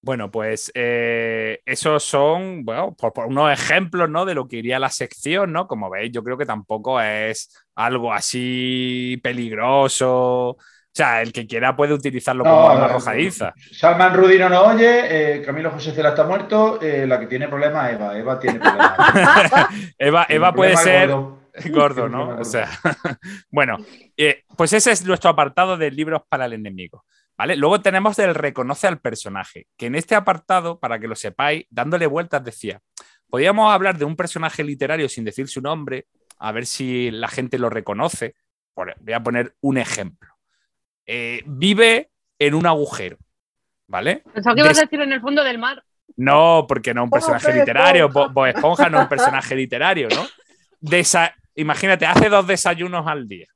[0.00, 4.26] Bueno, pues eh, esos son, bueno, por, por unos ejemplos, ¿no?
[4.26, 5.66] De lo que iría la sección, ¿no?
[5.66, 10.50] Como veis, yo creo que tampoco es algo así peligroso.
[10.50, 10.58] O
[10.92, 13.54] sea, el que quiera puede utilizarlo No, como arma arrojadiza.
[13.72, 17.88] Salman Rudy no oye, eh, Camilo José Cela está muerto, eh, la que tiene problemas
[17.88, 18.16] es Eva.
[18.16, 18.96] Eva tiene problemas.
[19.98, 21.45] Eva, Eva puede ser gordo.
[21.70, 22.38] gordo, ¿no?
[22.38, 22.68] O sea,
[23.50, 23.76] bueno,
[24.16, 27.04] eh, pues ese es nuestro apartado de libros para el enemigo.
[27.38, 27.54] ¿Vale?
[27.54, 32.06] Luego tenemos el reconoce al personaje, que en este apartado, para que lo sepáis, dándole
[32.06, 32.80] vueltas decía,
[33.28, 36.06] podríamos hablar de un personaje literario sin decir su nombre,
[36.38, 38.36] a ver si la gente lo reconoce.
[38.74, 40.30] Voy a poner un ejemplo.
[41.04, 43.18] Eh, vive en un agujero,
[43.86, 44.22] ¿vale?
[44.32, 45.82] Pensaba que ibas Des- a decir en el fondo del mar.
[46.16, 48.08] no, porque no es un personaje literario.
[48.08, 50.26] Bo- Bob Esponja no es un personaje literario, ¿no?
[50.80, 53.46] Desa- Imagínate, hace dos desayunos al día.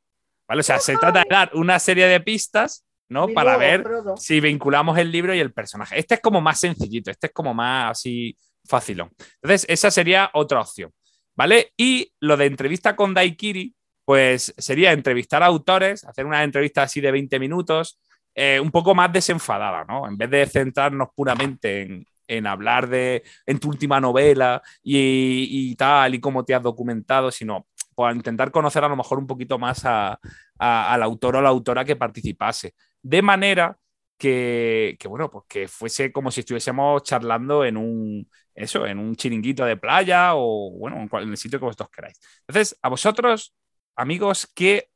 [0.48, 0.60] ¿Vale?
[0.60, 3.28] O sea, se trata de dar una serie de pistas, ¿no?
[3.28, 5.98] Para ver Frodo, si vinculamos el libro y el personaje.
[5.98, 8.36] Este es como más sencillito, este es como más así
[8.66, 9.10] facilón.
[9.42, 10.92] Entonces, esa sería otra opción,
[11.36, 11.72] ¿vale?
[11.76, 17.00] Y lo de entrevista con Daikiri, pues sería entrevistar a autores, hacer una entrevista así
[17.00, 18.00] de 20 minutos,
[18.34, 20.08] eh, un poco más desenfadada, ¿no?
[20.08, 25.74] En vez de centrarnos puramente en, en hablar de en tu última novela y, y
[25.74, 27.66] tal, y cómo te has documentado, sino
[28.00, 30.18] pues, intentar conocer a lo mejor un poquito más a-
[30.58, 32.74] a- al autor o la autora que participase.
[33.02, 33.76] De manera
[34.18, 39.64] que, bueno, pues que fuese como si estuviésemos charlando en un, eso, en un chiringuito
[39.66, 42.18] de playa o, bueno, en, el sitio que vosotros queráis.
[42.46, 43.54] Entonces, a vosotros,
[43.96, 44.88] amigos, que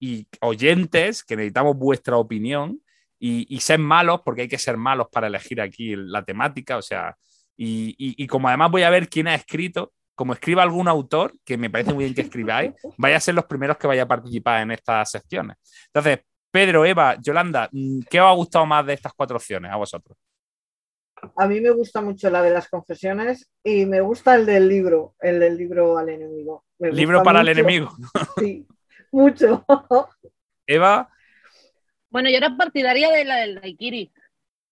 [0.00, 2.80] y oyentes, que necesitamos vuestra opinión
[3.18, 7.16] y, ser malos, porque hay que ser malos para elegir aquí la temática, o sea,
[7.56, 11.70] y como además voy a ver quién ha escrito, como escriba algún autor, que me
[11.70, 14.70] parece muy bien que escribáis, vaya a ser los primeros que vaya a participar en
[14.70, 15.56] estas secciones.
[15.86, 19.76] Entonces, Pedro, Eva, Yolanda, mm, ¿qué os ha gustado más de estas cuatro opciones a
[19.76, 20.16] vosotros?
[21.36, 25.14] A mí me gusta mucho la de las confesiones y me gusta el del libro,
[25.20, 26.64] el del libro al enemigo.
[26.78, 27.90] Me Libro para el enemigo.
[28.38, 28.66] Sí,
[29.10, 29.64] mucho.
[30.66, 31.10] Eva,
[32.10, 34.12] Bueno, yo era partidaria de la del Daikiri,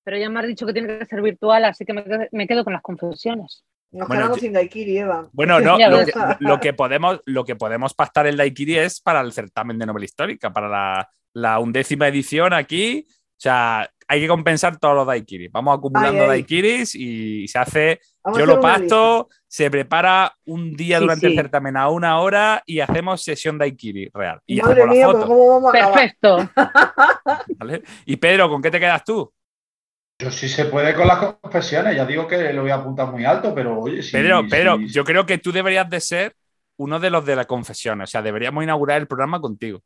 [0.05, 2.73] pero ya me has dicho que tiene que ser virtual, así que me quedo con
[2.73, 3.65] las confesiones.
[3.93, 5.29] Nos Bueno, quedamos yo- sin Daikiri, Eva.
[5.33, 9.21] Bueno, no, lo que, lo que podemos, lo que podemos pactar el Daikiri es para
[9.21, 13.07] el certamen de novela histórica, para la, la undécima edición aquí.
[13.09, 15.51] O sea, hay que compensar todos los Daikiris.
[15.51, 16.29] Vamos acumulando Ay, ay.
[16.29, 18.01] Daikiris y se hace.
[18.23, 22.21] Vamos yo lo una pacto, se prepara un día Sí, durante el certamen a una
[22.21, 24.41] hora y hacemos sesión Daikiri real.
[24.47, 25.29] Y Madre hacemos mía, la pero foto.
[25.33, 25.93] ¿cómo vamos a?
[25.93, 26.51] Perfecto.
[27.59, 27.83] ¿vale?
[28.07, 29.33] Y Pedro, ¿con qué te quedas tú?
[30.23, 33.25] Yo sí se puede con las confesiones, ya digo que lo voy a apuntar muy
[33.25, 34.13] alto, pero oye, sí.
[34.13, 36.37] Pedro, Pedro, sí, yo creo que tú deberías de ser
[36.77, 38.09] uno de los de las confesiones.
[38.09, 39.83] O sea, deberíamos inaugurar el programa contigo.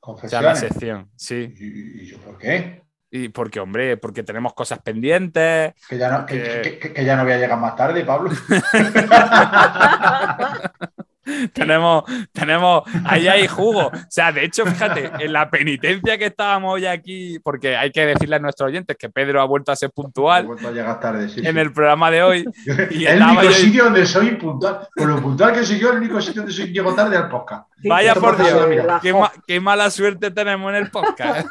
[0.00, 0.58] O sea, la Confesiones.
[0.58, 1.54] sección, sí.
[1.58, 2.82] ¿Y, y yo por qué?
[3.10, 5.74] Y porque, hombre, porque tenemos cosas pendientes.
[5.88, 8.30] Que ya, no, que- que ya no voy a llegar más tarde, Pablo.
[11.52, 13.86] tenemos, tenemos, ahí hay jugo.
[13.86, 18.06] O sea, de hecho, fíjate, en la penitencia que estábamos hoy aquí, porque hay que
[18.06, 21.28] decirle a nuestros oyentes que Pedro ha vuelto a ser puntual vuelto a llegar tarde,
[21.28, 21.58] sí, en sí.
[21.60, 22.44] el programa de hoy.
[22.90, 24.88] y el único yo- sitio donde soy puntual.
[24.94, 27.68] Por lo puntual que soy yo, el único sitio donde soy llego tarde al podcast.
[27.80, 28.66] Sí, Vaya por Dios,
[29.02, 31.46] Qué, jo- ma- qué mala suerte tenemos en el podcast.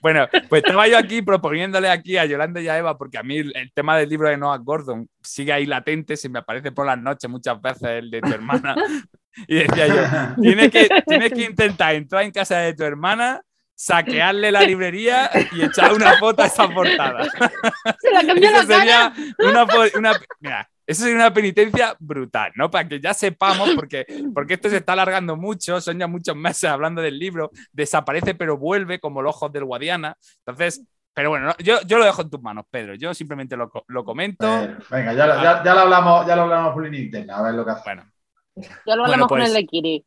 [0.00, 3.38] bueno, pues estaba yo aquí proponiéndole aquí a Yolanda y a Eva, porque a mí
[3.38, 6.84] el, el tema del libro de Noah Gordon sigue ahí latente, se me aparece por
[6.86, 8.74] las noches muchas veces el de tu hermana.
[9.48, 10.02] Y decía yo,
[10.42, 13.40] tienes que, tienes que intentar entrar en casa de tu hermana,
[13.74, 17.24] saquearle la librería y echar una foto a esa portada.
[17.98, 18.78] Se la cambió Eso la cara.
[18.78, 19.64] sería una,
[19.98, 22.70] una- mira, eso sería una penitencia brutal, ¿no?
[22.70, 26.64] Para que ya sepamos, porque, porque esto se está alargando mucho, son ya muchos meses
[26.68, 30.14] hablando del libro, desaparece pero vuelve como los ojos del Guadiana.
[30.44, 30.82] Entonces,
[31.14, 32.94] pero bueno, no, yo, yo lo dejo en tus manos, Pedro.
[32.96, 34.46] Yo simplemente lo, lo comento.
[34.46, 37.54] Eh, venga, ya, lo- ya, ya lo hablamos, ya lo hablamos por interna, a ver
[37.54, 37.82] lo que hace.
[37.84, 38.11] Bueno,
[38.54, 40.04] Ya lo Bueno, hablamos con pues- el Daikiri.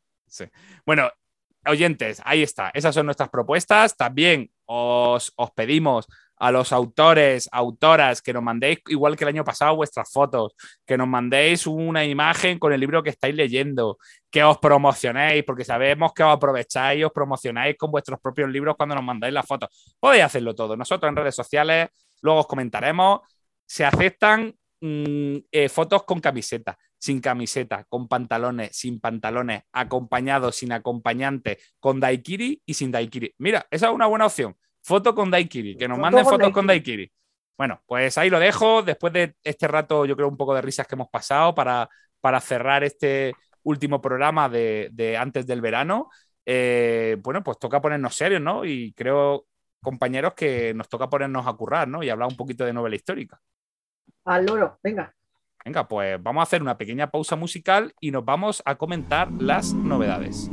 [0.85, 1.09] Bueno,
[1.65, 2.71] oyentes, ahí está.
[2.73, 3.95] Esas son nuestras propuestas.
[3.95, 9.43] También os, os pedimos a los autores, autoras, que nos mandéis, igual que el año
[9.43, 10.53] pasado, vuestras fotos,
[10.85, 13.97] que nos mandéis una imagen con el libro que estáis leyendo,
[14.29, 18.95] que os promocionéis, porque sabemos que os aprovecháis, os promocionáis con vuestros propios libros cuando
[18.95, 19.95] nos mandáis las fotos.
[19.99, 20.75] Podéis hacerlo todo.
[20.75, 21.89] Nosotros en redes sociales,
[22.21, 23.21] luego os comentaremos.
[23.65, 30.71] Se aceptan mm, eh, fotos con camiseta, sin camiseta, con pantalones, sin pantalones, acompañados, sin
[30.71, 33.33] acompañante, con daiquiri y sin daiquiri.
[33.39, 34.55] Mira, esa es una buena opción.
[34.83, 37.11] Foto con daiquiri, que nos manden fotos con daiquiri.
[37.57, 38.81] Bueno, pues ahí lo dejo.
[38.83, 41.89] Después de este rato, yo creo un poco de risas que hemos pasado para,
[42.21, 46.09] para cerrar este último programa de, de antes del verano.
[46.45, 48.65] eh, bueno, pues toca ponernos serios, ¿no?
[48.65, 49.47] Y creo,
[49.81, 52.03] compañeros, que nos toca ponernos a currar, ¿no?
[52.03, 53.39] Y hablar un poquito de novela histórica.
[54.25, 55.14] Al loro, venga.
[55.65, 59.73] Venga, pues vamos a hacer una pequeña pausa musical y nos vamos a comentar las
[59.73, 60.51] novedades.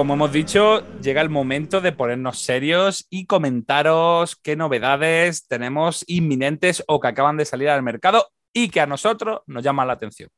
[0.00, 6.82] Como hemos dicho, llega el momento de ponernos serios y comentaros qué novedades tenemos inminentes
[6.88, 10.30] o que acaban de salir al mercado y que a nosotros nos llaman la atención.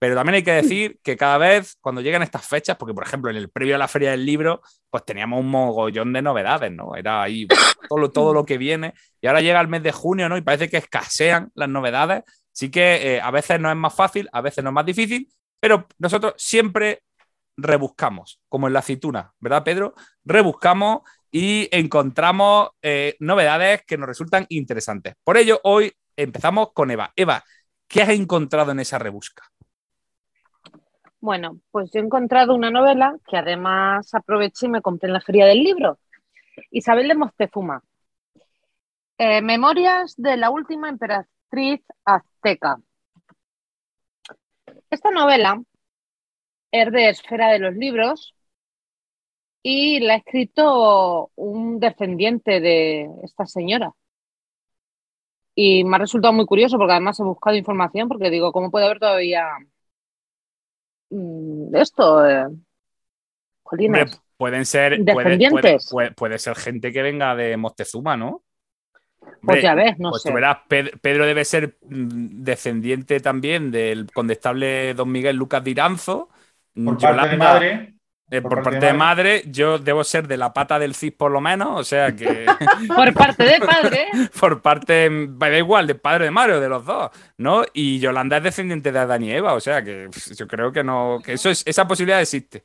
[0.00, 3.30] Pero también hay que decir que cada vez, cuando llegan estas fechas, porque por ejemplo
[3.30, 6.96] en el previo a la Feria del Libro, pues teníamos un mogollón de novedades, ¿no?
[6.96, 7.46] Era ahí
[7.88, 8.94] todo lo, todo lo que viene.
[9.20, 10.36] Y ahora llega el mes de junio, ¿no?
[10.36, 12.24] Y parece que escasean las novedades.
[12.52, 15.28] Así que eh, a veces no es más fácil, a veces no es más difícil,
[15.60, 17.02] pero nosotros siempre
[17.58, 19.94] rebuscamos, como en la aceituna, ¿verdad, Pedro?
[20.24, 25.14] Rebuscamos y encontramos eh, novedades que nos resultan interesantes.
[25.24, 27.12] Por ello, hoy empezamos con Eva.
[27.16, 27.44] Eva,
[27.86, 29.44] ¿qué has encontrado en esa rebusca?
[31.20, 35.20] Bueno, pues yo he encontrado una novela que además aproveché y me compré en la
[35.20, 35.98] feria del libro.
[36.70, 37.82] Isabel de Moctezuma.
[39.18, 42.78] Eh, Memorias de la última emperatriz azteca.
[44.90, 45.60] Esta novela
[46.70, 48.34] es de Esfera de los Libros
[49.62, 53.92] y la ha escrito un descendiente de esta señora.
[55.54, 58.86] Y me ha resultado muy curioso porque además he buscado información porque digo, ¿cómo puede
[58.86, 59.46] haber todavía
[61.10, 62.26] mm, esto?
[62.26, 62.46] Eh.
[63.64, 64.98] Hombre, pueden ser.
[65.04, 65.88] Puede, Descendientes.
[65.90, 68.42] puede- puede ser gente que venga de Moctezuma, ¿no?
[69.20, 70.28] Pues Hombre, ya ves, no pues sé.
[70.30, 75.70] tú verás, Ped- Pedro debe ser mm, descendiente también del condestable don Miguel Lucas de
[75.72, 76.28] Iranzo.
[76.74, 77.94] Por Yolanda, parte de madre.
[78.30, 81.40] eh, por, parte de madre, yo debo ser de la pata del CIS por lo
[81.40, 82.46] menos, o sea que
[82.94, 84.06] Por parte de padre,
[84.40, 87.64] por parte, me da igual, de padre de madre o de los dos, ¿no?
[87.72, 91.18] Y Yolanda es descendiente de Adán y Eva, o sea que yo creo que no,
[91.24, 92.64] que eso es, esa posibilidad existe.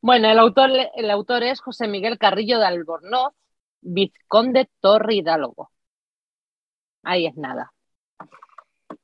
[0.00, 3.34] Bueno, el autor, el autor es José Miguel Carrillo de Albornoz,
[3.82, 5.70] vizconde Torre Hidalgo.
[7.02, 7.72] Ahí es nada.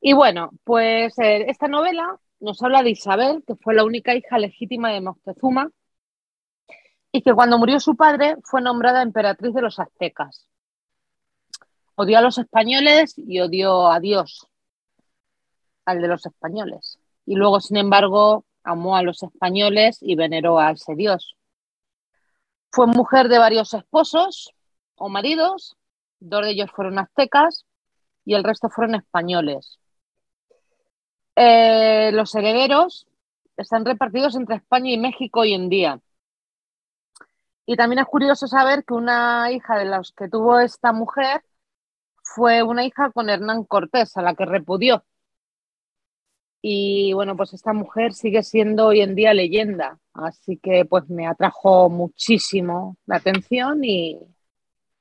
[0.00, 4.38] Y bueno, pues eh, esta novela nos habla de Isabel, que fue la única hija
[4.38, 5.70] legítima de Moctezuma,
[7.10, 10.46] y que cuando murió su padre fue nombrada emperatriz de los aztecas.
[11.94, 14.46] Odió a los españoles y odió a Dios,
[15.84, 16.98] al de los españoles.
[17.26, 21.36] Y luego, sin embargo, amó a los españoles y veneró a ese Dios.
[22.70, 24.54] Fue mujer de varios esposos
[24.96, 25.76] o maridos,
[26.20, 27.64] dos de ellos fueron aztecas
[28.24, 29.78] y el resto fueron españoles.
[31.40, 33.06] Eh, los herederos
[33.56, 36.00] están repartidos entre España y México hoy en día.
[37.64, 41.44] Y también es curioso saber que una hija de los que tuvo esta mujer
[42.24, 45.04] fue una hija con Hernán Cortés, a la que repudió.
[46.60, 51.28] Y bueno, pues esta mujer sigue siendo hoy en día leyenda, así que pues me
[51.28, 54.18] atrajo muchísimo la atención y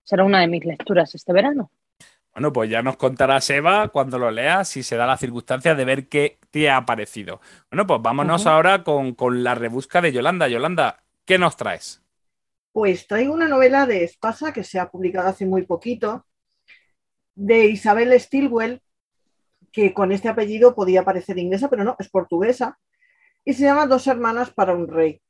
[0.04, 1.72] será una de mis lecturas este verano.
[2.38, 5.84] Bueno, pues ya nos contarás, Eva, cuando lo leas, si se da la circunstancia de
[5.86, 7.42] ver qué te ha parecido.
[7.72, 10.48] Bueno, pues vámonos ahora con, con la rebusca de Yolanda.
[10.48, 12.04] Yolanda, ¿qué nos traes?
[12.72, 16.28] Pues traigo una novela de Espasa que se ha publicado hace muy poquito,
[17.34, 18.84] de Isabel Stilwell,
[19.72, 22.78] que con este apellido podía parecer inglesa, pero no, es portuguesa,
[23.46, 25.24] y se llama Dos hermanas para un rey.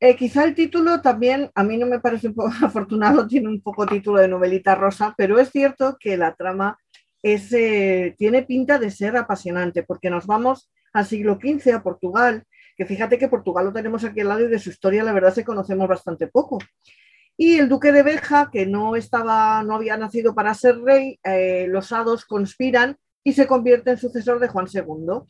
[0.00, 3.60] Eh, quizá el título también a mí no me parece un poco afortunado, tiene un
[3.60, 6.78] poco título de novelita rosa, pero es cierto que la trama
[7.22, 12.44] es, eh, tiene pinta de ser apasionante, porque nos vamos al siglo XV, a Portugal,
[12.76, 15.34] que fíjate que Portugal lo tenemos aquí al lado y de su historia la verdad
[15.34, 16.58] que conocemos bastante poco.
[17.36, 21.66] Y el duque de Beja, que no, estaba, no había nacido para ser rey, eh,
[21.68, 25.22] los hados conspiran y se convierte en sucesor de Juan II.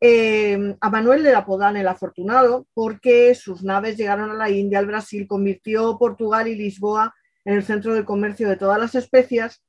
[0.00, 4.86] Eh, a Manuel le apodan el afortunado porque sus naves llegaron a la India, al
[4.86, 9.64] Brasil, convirtió Portugal y Lisboa en el centro del comercio de todas las especias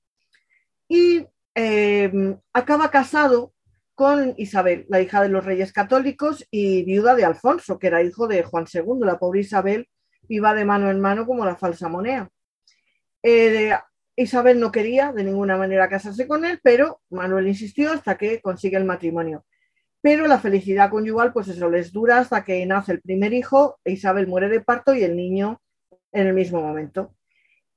[0.87, 1.25] y
[1.55, 3.53] eh, acaba casado
[3.95, 8.27] con Isabel, la hija de los reyes católicos y viuda de Alfonso, que era hijo
[8.27, 8.99] de Juan II.
[9.01, 9.89] La pobre Isabel
[10.29, 12.29] iba de mano en mano como la falsa moneda.
[13.21, 13.73] Eh,
[14.15, 18.77] Isabel no quería de ninguna manera casarse con él, pero Manuel insistió hasta que consigue
[18.77, 19.45] el matrimonio.
[20.01, 24.27] Pero la felicidad conyugal, pues eso les dura hasta que nace el primer hijo, Isabel
[24.27, 25.61] muere de parto y el niño
[26.11, 27.13] en el mismo momento.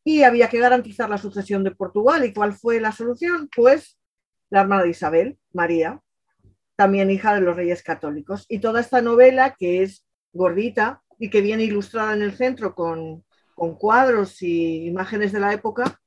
[0.04, 2.24] Y había que garantizar la sucesión de Portugal.
[2.24, 3.48] ¿Y cuál fue la solución?
[3.54, 3.98] Pues
[4.50, 6.00] la hermana de Isabel, María,
[6.76, 8.44] también hija de los reyes católicos.
[8.48, 13.24] Y toda esta novela, que es gordita y que viene ilustrada en el centro con,
[13.54, 16.00] con cuadros y imágenes de la época,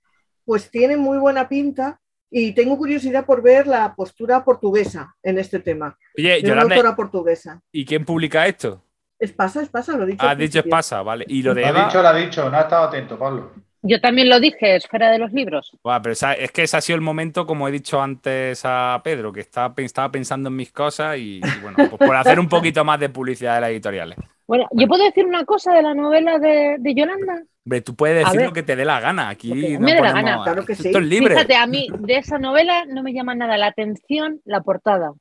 [0.45, 2.01] pues tiene muy buena pinta
[2.31, 5.97] y tengo curiosidad por ver la postura portuguesa en este tema.
[6.17, 7.61] Oye, De una Yolanda, autora portuguesa.
[7.71, 8.81] ¿y quién publica esto?
[9.17, 10.23] Es pasa, es pasa, lo he dicho.
[10.25, 10.59] Has al dicho.
[10.59, 11.25] Espasa, vale.
[11.29, 11.85] Y lo de Lo ha Eva.
[11.85, 13.51] dicho, lo ha dicho, no ha estado atento, Pablo.
[13.87, 15.71] Yo también lo dije, Esfera de los Libros.
[15.83, 18.99] Buah, pero esa- es que ese ha sido el momento, como he dicho antes a
[19.03, 22.39] Pedro, que estaba, pe- estaba pensando en mis cosas y, y bueno, pues por hacer
[22.39, 24.17] un poquito más de publicidad de las editoriales.
[24.47, 27.43] Bueno, ¿yo puedo decir una cosa de la novela de, de Yolanda?
[27.65, 29.29] Hombre, tú puedes decir lo que te dé la gana.
[29.29, 30.43] Aquí no me dé la gana.
[30.43, 30.89] Claro que esto sí.
[30.89, 31.33] es libre.
[31.33, 35.11] Fíjate, a mí de esa novela no me llama nada la atención la portada.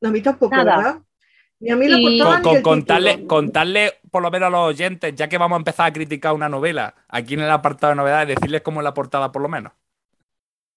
[0.00, 0.76] No, a mí tampoco, Nada.
[0.76, 0.98] ¿verdad?
[1.60, 4.60] Ni a mí la Y- portada Con, con- contarle, contarle, por lo menos a los
[4.68, 7.96] oyentes, ya que vamos a empezar a criticar una novela, aquí en el apartado de
[7.96, 9.72] novedades, decirles cómo es la portada, por lo menos.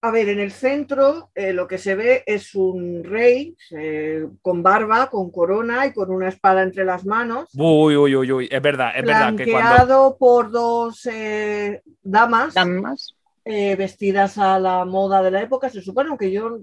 [0.00, 4.62] A ver, en el centro eh, lo que se ve es un rey eh, con
[4.62, 8.48] barba, con corona y con una espada entre las manos, Uy, uy, uy, uy.
[8.50, 10.16] Es verdad, es verdad que cuando.
[10.16, 13.16] por dos eh, damas Damas.
[13.44, 16.60] eh, vestidas a la moda de la época, se supone, aunque yo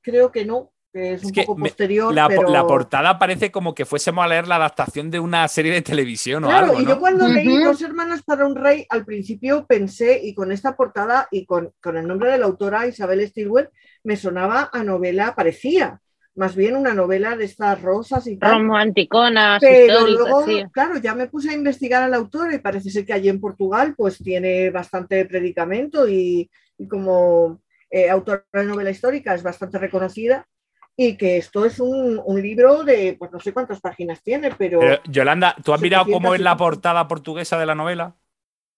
[0.00, 2.14] creo que no, que es un Es que poco me- posterior.
[2.14, 2.48] La, pero...
[2.48, 6.44] la portada parece como que fuésemos a leer la adaptación de una serie de televisión
[6.44, 6.90] o Claro, algo, y ¿no?
[6.90, 7.64] yo cuando leí Ujú.
[7.66, 11.96] Dos hermanas para un rey, al principio pensé, y con esta portada y con, con
[11.98, 13.68] el nombre de la autora Isabel Stilwell,
[14.04, 16.00] me sonaba a novela, parecía,
[16.34, 18.52] más bien una novela de estas rosas y tal.
[18.52, 20.64] Romanticonas, Pero luego, sí.
[20.72, 23.94] claro, ya me puse a investigar al autor y parece ser que allí en Portugal
[23.96, 30.46] pues tiene bastante predicamento y, y como eh, autora de novela histórica es bastante reconocida
[30.96, 34.80] y que esto es un, un libro de, pues no sé cuántas páginas tiene, pero,
[34.80, 38.16] Pero, Yolanda, ¿tú has mirado 700 cómo es la portada portuguesa de la novela?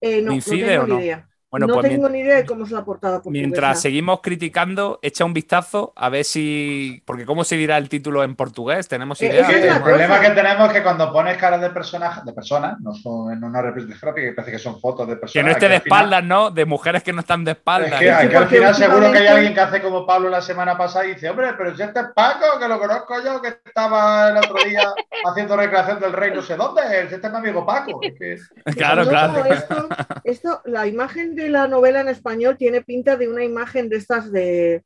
[0.01, 0.95] eh, no, no ¿coincide tengo o no?
[0.97, 1.29] ni idea.
[1.51, 3.41] Bueno, no pues tengo ni idea de cómo es la portada portuguesa.
[3.41, 7.03] mientras seguimos criticando, echa un vistazo a ver si.
[7.07, 8.87] Porque, ¿cómo se dirá el título en portugués?
[8.87, 9.77] ¿Tenemos Eh, idea?
[9.77, 13.41] el problema que tenemos es que cuando pones caras de personajes, de personas, no son
[13.41, 15.33] no una representación gráfica, que parece que son fotos de personas.
[15.33, 16.51] que no esté de final- espaldas, ¿no?
[16.51, 17.93] De mujeres que no están de espaldas.
[17.93, 20.43] Es que, Sí, que al final seguro que hay alguien que hace como Pablo la
[20.43, 23.49] semana pasada y dice, hombre, pero si este es Paco, que lo conozco yo, que
[23.65, 24.83] estaba el otro día
[25.25, 28.01] haciendo recreación del rey no sé dónde, si este es mi amigo Paco.
[28.03, 28.39] Es que-
[28.77, 29.45] Claro, claro.
[29.47, 29.89] Esto,
[30.25, 34.31] esto, la imagen de la novela en español tiene pinta de una imagen de estas
[34.33, 34.83] de.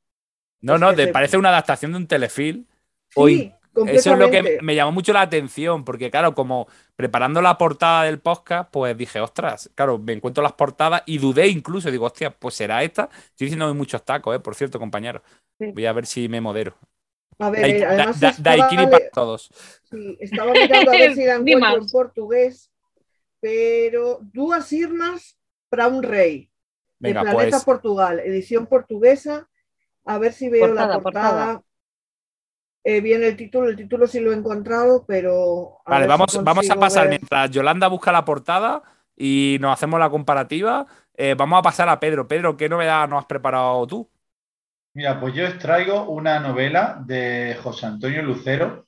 [0.61, 2.65] No, no, Es que te se- parece una adaptación de un telefilm.
[2.65, 3.53] Sí, Hoy,
[3.87, 8.05] Eso es lo que me llamó mucho la atención, porque claro, como preparando la portada
[8.05, 12.31] del podcast, pues dije, ostras, claro, me encuentro las portadas y dudé incluso, digo, hostia,
[12.31, 13.09] pues será esta.
[13.31, 15.23] Estoy diciendo muchos tacos, eh, por cierto, compañero.
[15.59, 15.73] Sí.
[15.73, 16.77] Voy a ver si me modero.
[17.39, 19.51] A ver, eh, además da- da- estaba, daiquiri de- para todos.
[19.91, 22.71] sí, estaba mirando a ver si la encuentro en portugués,
[23.41, 25.37] pero Duas Irmas
[25.73, 26.51] para un rey.
[26.99, 29.49] de Planeta pues Portugal, edición portuguesa.
[30.05, 31.63] A ver si veo la Portada, portada.
[32.85, 35.79] Eh, viene el título, el título sí lo he encontrado, pero.
[35.87, 37.11] a Vale, si vamos, vamos a pasar ver.
[37.11, 38.83] mientras Yolanda busca la portada
[39.17, 40.87] y nos hacemos la comparativa.
[41.15, 42.29] eh, vamos a pasar a Pedro.
[42.29, 44.11] Pedro, ¿qué novedad nos has preparado tú?
[44.95, 48.87] Mira, pues yo os traigo una novela de José Antonio Lucero,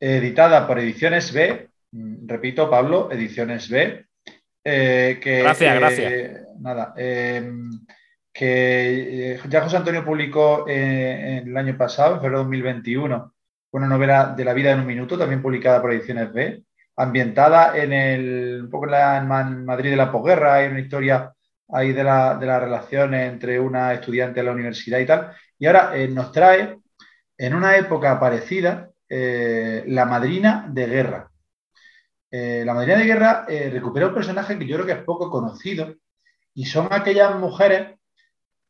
[0.00, 4.06] editada por Ediciones B, mm, repito, Pablo, Ediciones B.
[4.64, 6.48] eh, que, Gracias, eh, gracias.
[6.58, 7.52] Nada, eh,
[8.32, 13.34] que eh, ya José Antonio publicó el año pasado, en febrero de 2021,
[13.72, 16.64] una novela de la vida en un minuto, también publicada por Ediciones B,
[16.96, 21.32] ambientada en el, un poco en, la, en Madrid de la posguerra, hay una historia
[21.68, 25.32] ahí de la, de las relaciones entre una estudiante de la universidad y tal.
[25.58, 26.78] Y ahora nos trae,
[27.36, 31.30] en una época parecida, La Madrina de Guerra.
[32.36, 35.30] Eh, la Madrina de Guerra eh, recupera un personaje que yo creo que es poco
[35.30, 35.94] conocido
[36.52, 37.94] y son aquellas mujeres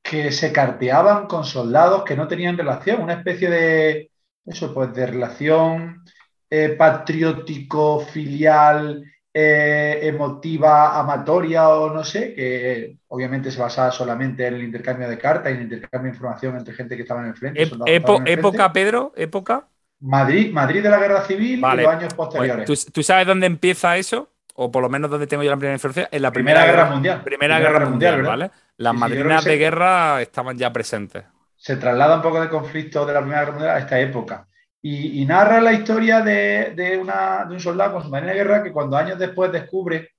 [0.02, 4.10] que se carteaban con soldados que no tenían relación, una especie de,
[4.44, 6.04] eso, pues, de relación
[6.50, 9.02] eh, patriótico, filial,
[9.32, 15.16] eh, emotiva, amatoria o no sé, que obviamente se basaba solamente en el intercambio de
[15.16, 17.62] cartas y en el intercambio de información entre gente que estaba el frente.
[17.62, 18.30] Ep- en el frente.
[18.30, 19.68] época, Pedro, época.
[20.00, 21.82] Madrid, Madrid de la Guerra Civil Vale.
[21.82, 22.66] y los años Pues, posteriores.
[22.66, 24.30] ¿tú, tú sabes dónde empieza eso?
[24.56, 26.08] O por lo menos dónde tengo yo la primera influencia.
[26.12, 27.22] En la Primera, Primera, Guerra, Mundial.
[27.24, 28.30] Primera Guerra Mundial, ¿verdad?
[28.30, 28.50] ¿vale?
[28.76, 31.24] Las Sí, madrinas de guerra estaban ya presentes.
[31.56, 34.46] se traslada un poco de conflicto de la Primera Guerra Mundial a esta época.
[34.82, 38.38] Y, y narra la historia de, de una- de un soldado con su marina de
[38.38, 40.10] guerra que cuando años después descubre,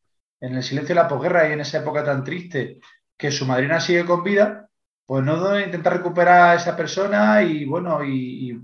[0.42, 2.80] en el silencio de la posguerra y en esa época tan triste,
[3.18, 4.68] que su madrina sigue con vida,
[5.06, 8.60] pues no intentar recuperar a esa persona y bueno, y,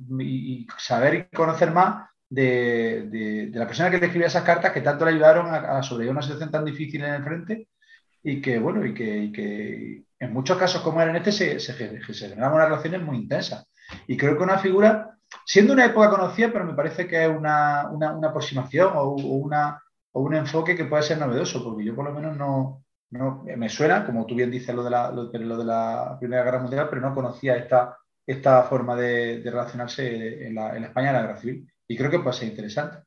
[0.78, 4.82] saber y conocer más de, de- de la persona que le escribía esas cartas que
[4.82, 7.68] tanto le ayudaron a, a sobrevivir una situación tan difícil en el frente
[8.24, 11.60] y que, bueno, y que, en muchos casos como era en este se,
[12.14, 13.68] generaban unas relaciones muy intensas.
[14.08, 17.89] Y creo que una figura, siendo una época conocida, pero me parece que es una,
[17.92, 19.82] una, aproximación o una,
[20.12, 22.81] o un enfoque que puede ser novedoso, porque yo por lo menos no,
[23.12, 26.18] no me suena, como tú bien dices, lo de la, lo, de- lo de la
[26.20, 30.82] Primera Guerra Mundial, pero no conocía esta, esta forma de, de relacionarse en la, en
[30.82, 31.68] la España de la Guerra Civil.
[31.88, 32.99] Y creo que puede ser interesante.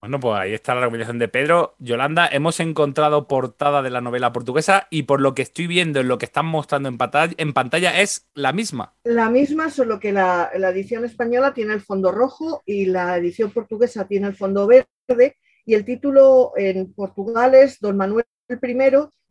[0.00, 1.76] Bueno, pues ahí está la recomendación de Pedro.
[1.78, 6.08] Yolanda, hemos encontrado portada de la novela portuguesa y por lo que estoy viendo en
[6.08, 8.94] lo que están mostrando en pantalla, en pantalla es la misma.
[9.04, 13.50] La misma, solo que la, la edición española tiene el fondo rojo y la edición
[13.50, 15.38] portuguesa tiene el fondo verde.
[15.64, 18.74] Y el título en Portugal es Don Manuel I,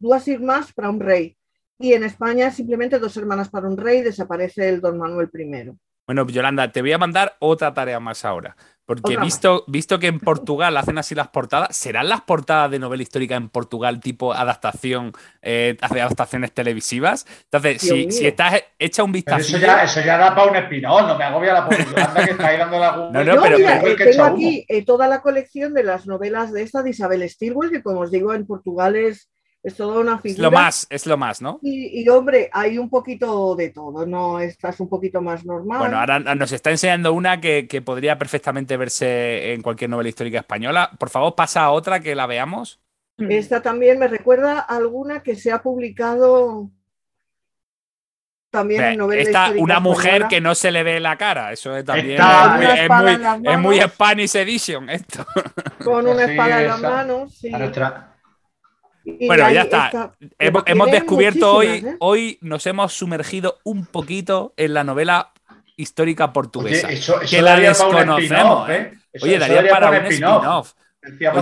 [0.04, 1.38] Duas Irmás para un rey.
[1.80, 5.72] Y en España simplemente Dos hermanas para un rey, desaparece el Don Manuel I.
[6.06, 8.58] Bueno, Yolanda, te voy a mandar otra tarea más ahora.
[8.86, 9.26] Porque Otra más.
[9.28, 13.36] visto, visto que en Portugal hacen así las portadas, ¿serán las portadas de novela histórica
[13.38, 17.26] en Portugal tipo adaptación, eh, hace adaptaciones televisivas?
[17.46, 19.40] Entonces, si, si estás hecha un vistazo.
[19.40, 22.48] eso ya, eso ya da para un espinón, no me agobia la publicidad que está
[22.48, 25.74] ahí dando la No, no, No, pero- mira, eh, tengo aquí eh, toda la colección
[25.74, 29.30] de las novelas de esta de Isabel Stilwell, que como os digo, en Portugal es,
[29.64, 30.44] Es toda una Es figura.
[30.44, 31.60] lo más, es lo más, ¿no?
[31.62, 34.42] Y, y, hombre, hay un poquito de todo, ¿no?
[34.42, 35.80] Estás un poquito más normal.
[35.80, 40.40] Bueno, ahora nos está enseñando una que, que podría perfectamente verse en cualquier novela histórica
[40.40, 40.92] española.
[41.00, 42.82] Por favor, pasa a otra que la veamos.
[43.18, 46.70] Esta también me recuerda a alguna que se ha publicado
[48.52, 50.28] también en novela Esta, histórica una mujer española.
[50.30, 51.52] que no se le ve la cara.
[51.54, 52.56] Eso es también Está-
[53.54, 53.92] es muy, es es.
[53.94, 55.26] Spanish Edition esto.
[55.84, 57.34] con una Sí, espada en las manos.
[57.38, 57.54] sí.
[57.54, 58.13] A nuestra-
[59.06, 60.14] Bueno, ya está.
[60.40, 61.96] Hemos, descubierto hoy, ¿eh?
[62.00, 65.32] hoy nos hemos sumergido un poquito en la novela
[65.76, 66.88] histórica portuguesa.
[66.88, 68.94] Oye, eso, eso que la daría para un desconocemos, spin-off, ¿eh?
[69.12, 70.74] Eso- Oye, eso daría para un spin-off.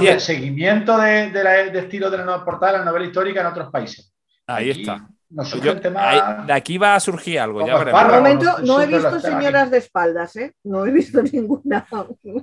[0.01, 3.41] del seguimiento de, de la- de estilo de la nueva portada de la novela histórica
[3.41, 4.11] en otros países.
[4.47, 5.07] Ahí Aquí está.
[5.29, 6.09] Nos surge Yo- el tema.
[6.09, 7.85] ahí- de aquí va a surgir algo, ya veremos.
[7.85, 8.17] De espárrago.
[8.21, 10.53] momento no he visto señoras de espaldas, ¿eh?
[10.63, 11.85] No he visto ninguna.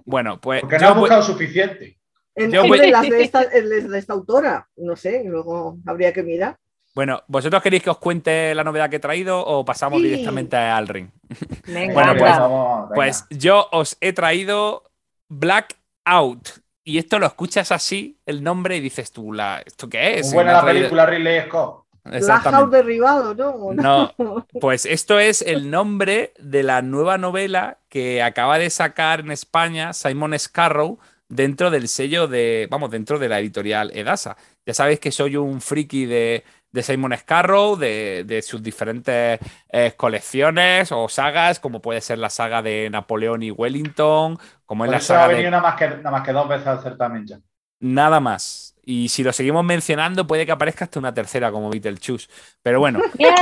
[0.06, 1.97] Bueno, pues Porque no voy- buscado suficiente.
[2.38, 5.76] En, Yo en voy- las de esta, en las de esta autora, no sé, luego
[5.86, 6.56] habría que mirar.
[6.94, 10.08] bueno, ¿vosotros queréis que os cuente la novedad que he traído o pasamos Sí.
[10.08, 11.08] directamente al ring?
[11.68, 12.94] Me Bueno, pues- Vamos, venga.
[12.94, 14.82] Pues yo os he traído
[15.28, 16.48] Black Out.
[16.84, 20.32] Y esto lo escuchas así, el nombre, y dices tú, la, ¿esto qué es?
[20.32, 21.84] Buena la traído- película Ridley Scott.
[22.10, 22.76] Exactamente.
[22.78, 23.74] derribado, ¿no?
[23.74, 24.14] No,
[24.60, 29.92] pues esto es el nombre de la nueva novela que acaba de sacar en España
[29.92, 34.36] Simon Scarrow dentro del sello de, vamos, dentro de la editorial Edasa.
[34.66, 39.38] Ya sabéis que soy un friki de, de Simon Scarrow, de, de sus diferentes
[39.70, 44.90] eh, colecciones o sagas, como puede ser la saga de Napoleón y Wellington, como es
[44.90, 47.26] la ha saga de venido nada más, que, nada más que dos veces al certamen
[47.26, 47.40] ya.
[47.80, 48.74] Nada más.
[48.90, 52.26] Y si lo seguimos mencionando, puede que aparezca hasta una tercera como Beetlejuice.
[52.62, 53.34] Pero bueno, ¡Yeah!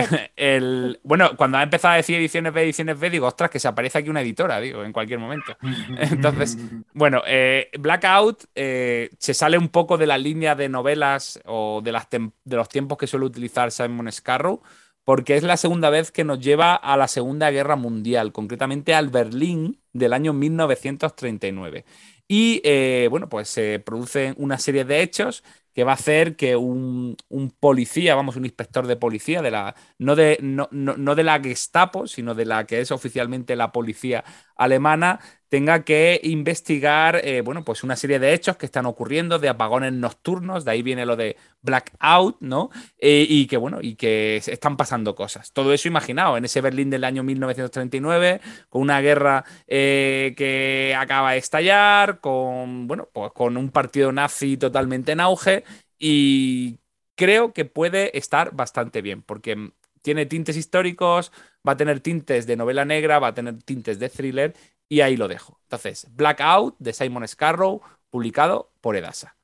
[0.00, 3.60] eh, el, bueno, cuando ha empezado a decir ediciones B, ediciones B, digo, ostras, que
[3.60, 5.56] se aparece aquí una editora, digo, en cualquier momento.
[5.96, 6.58] Entonces,
[6.92, 11.92] Bueno, eh, Blackout eh, se sale un poco de la línea de novelas o de,
[11.92, 14.60] las de los tiempos que suele utilizar Simon Scarrow,
[15.04, 19.08] porque es la segunda vez que nos lleva a la Segunda Guerra Mundial, concretamente al
[19.08, 21.84] Berlín del año 1939.
[22.32, 25.42] Y eh, bueno, pues se producen una serie de hechos
[25.74, 29.74] que va a hacer que un, un policía, vamos, un inspector de policía, de la,
[29.98, 33.72] no, de, no, no- no de la Gestapo, sino de la que es oficialmente la
[33.72, 34.22] policía
[34.56, 35.18] alemana,
[35.50, 39.92] tenga que investigar, eh, bueno, pues una serie de hechos que están ocurriendo, de apagones
[39.92, 42.70] nocturnos, de ahí viene lo de blackout, ¿no?
[42.98, 45.52] Eh, y que, bueno, y que están pasando cosas.
[45.52, 51.32] Todo eso imaginado en ese Berlín del año 1939, con una guerra eh, que acaba
[51.32, 55.64] de estallar, con, bueno, pues con un partido nazi totalmente en auge,
[55.98, 56.78] y
[57.16, 59.72] creo que puede estar bastante bien, porque
[60.02, 61.32] tiene tintes históricos,
[61.66, 64.54] va a tener tintes de novela negra, va a tener tintes de thriller,
[64.90, 65.58] y ahí lo dejo.
[65.62, 67.80] Entonces, Blackout de Simon Scarrow,
[68.10, 69.36] publicado por Edasa.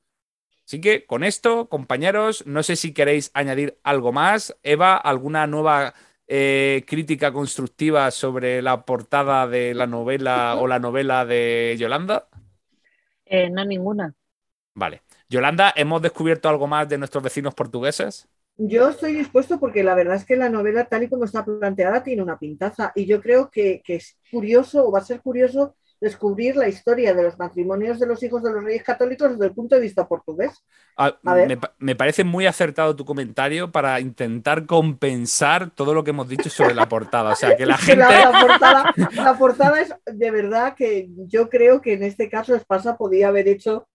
[0.66, 4.56] Así que con esto, compañeros, no sé si queréis añadir algo más.
[4.64, 5.94] Eva, ¿alguna nueva
[6.26, 12.28] eh, crítica constructiva sobre la portada de la novela o la novela de Yolanda?
[13.24, 14.12] Eh, no, ninguna.
[14.74, 15.02] Vale.
[15.28, 18.28] Yolanda, ¿hemos descubierto algo más de nuestros vecinos portugueses?
[18.58, 22.02] Yo estoy dispuesto porque la verdad es que la novela, tal y como está planteada,
[22.02, 22.92] tiene una pintaza.
[22.94, 27.14] Y yo creo que, que es curioso o va a ser curioso descubrir la historia
[27.14, 30.06] de los matrimonios de los hijos de los reyes católicos desde el punto de vista
[30.06, 30.52] portugués.
[30.96, 31.48] Ah, A ver.
[31.48, 36.50] me, me parece muy acertado tu comentario para intentar compensar todo lo que hemos dicho
[36.50, 37.32] sobre la portada.
[37.32, 38.04] O sea, que la gente...
[38.04, 42.54] la, la portada, la portada es de verdad que yo creo que en este caso
[42.54, 43.88] Espasa podía haber hecho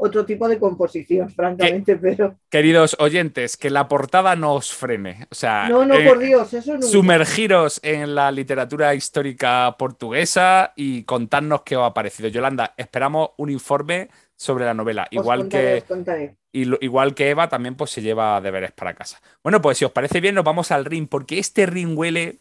[0.00, 5.26] otro tipo de composición, francamente, pero Queridos oyentes, que la portada no os frene.
[5.30, 6.82] O sea, no, no, eh, por Dios, eso no.
[6.82, 12.28] sumergiros en la literatura histórica portuguesa y contadnos qué os ha parecido.
[12.28, 15.08] Yolanda, esperamos un informe sobre la novela.
[15.10, 15.48] Igual
[15.88, 19.20] contaré, que, igual que Eva, también pues, se lleva deberes para casa.
[19.42, 22.38] Bueno, pues si os parece bien, nos vamos al ring, porque este ring huele.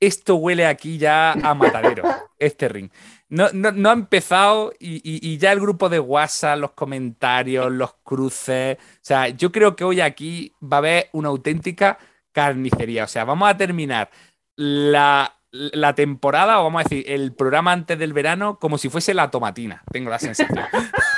[0.00, 2.02] Esto huele aquí ya a matadero,
[2.38, 2.90] este ring.
[3.28, 7.70] No, no, no ha empezado y, y- y ya el grupo de WhatsApp, los comentarios,
[7.70, 8.78] los cruces.
[8.78, 11.98] O sea, yo creo que hoy aquí va a haber una auténtica
[12.32, 13.04] carnicería.
[13.04, 14.08] O sea, vamos a terminar
[14.56, 19.12] la, la temporada, o vamos a decir, el programa antes del verano, como si fuese
[19.14, 19.82] la tomatina.
[19.92, 20.64] Tengo la sensación.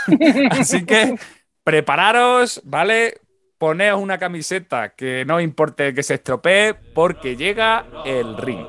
[0.51, 1.15] Así que
[1.63, 3.21] prepararos, ¿vale?
[3.61, 8.67] Poneos una camiseta que no importe que se estropee, porque llega el ring.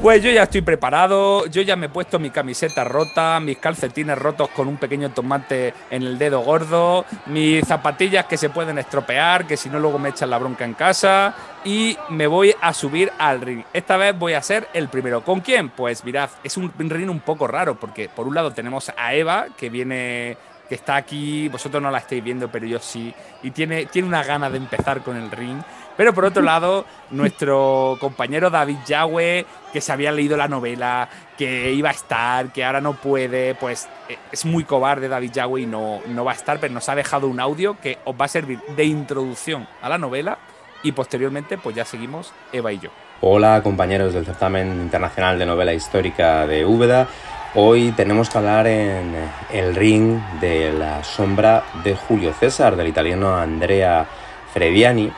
[0.00, 4.16] Pues yo ya estoy preparado, yo ya me he puesto mi camiseta rota, mis calcetines
[4.16, 9.44] rotos con un pequeño tomate en el dedo gordo, mis zapatillas que se pueden estropear,
[9.44, 11.34] que si no luego me echan la bronca en casa
[11.64, 13.64] y me voy a subir al ring.
[13.72, 15.24] Esta vez voy a ser el primero.
[15.24, 15.68] ¿Con quién?
[15.70, 19.48] Pues mirad, es un ring un poco raro porque por un lado tenemos a Eva
[19.56, 20.38] que viene
[20.68, 24.22] que está aquí, vosotros no la estáis viendo, pero yo sí, y tiene, tiene una
[24.22, 25.58] gana de empezar con el ring.
[25.98, 31.72] Pero por otro lado, nuestro compañero David Yahweh, que se había leído la novela, que
[31.72, 35.66] iba a estar, que ahora no puede, pues eh, es muy cobarde David Yahweh y
[35.66, 38.28] no, no va a estar, pero nos ha dejado un audio que os va a
[38.28, 40.38] servir de introducción a la novela
[40.84, 42.90] y posteriormente pues ya seguimos Eva y yo.
[43.20, 47.08] Hola compañeros del certamen internacional de novela histórica de Úbeda.
[47.56, 49.16] Hoy tenemos que hablar en
[49.52, 54.06] el ring de la sombra de Julio César, del italiano Andrea
[54.52, 55.10] Frediani,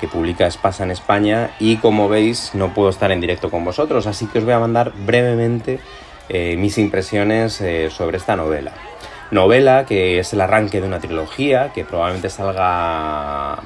[0.00, 4.06] que publica Espasa en España y como veis no puedo estar en directo con vosotros,
[4.06, 5.80] así que os voy a mandar brevemente
[6.28, 8.72] eh, mis impresiones eh, sobre esta novela.
[9.30, 13.62] Novela que es el arranque de una trilogía que probablemente salga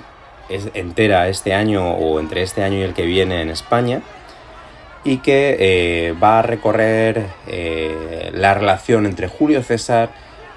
[0.48, 4.02] entera este año o entre este año y el que viene en España
[5.04, 7.26] y que eh, va a recorrer
[8.32, 10.10] la relación entre Julio César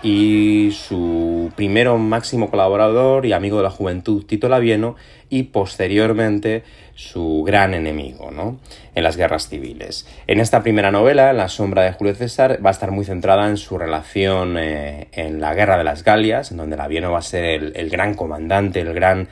[0.04, 4.96] y su primero máximo colaborador y amigo de la juventud Tito Labieno
[5.30, 8.60] y posteriormente su gran enemigo ¿no?
[8.93, 10.08] en las guerras civiles.
[10.28, 13.58] En esta primera novela, La sombra de Julio César, va a estar muy centrada en
[13.58, 17.43] su relación eh, en la guerra de las Galias, en donde Labieno va a ser
[17.46, 19.28] el, el gran comandante, el gran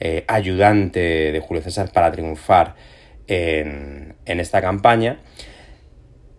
[0.00, 2.74] eh, ayudante de Julio César para triunfar
[3.26, 5.18] en, en esta campaña.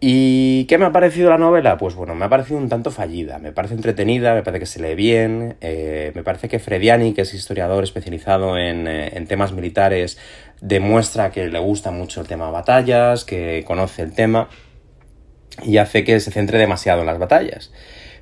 [0.07, 1.79] ¿Y qué me ha parecido la novela?
[1.79, 4.79] Pues bueno, me ha parecido un tanto fallida, me parece entretenida, me parece que se
[4.79, 10.19] lee bien, eh, me parece que Frediani, que es historiador especializado eh, en, temas militares,
[10.61, 14.47] demuestra que le gusta mucho el tema de batallas, que conoce el tema
[15.63, 17.71] y hace que se centre demasiado en las batallas.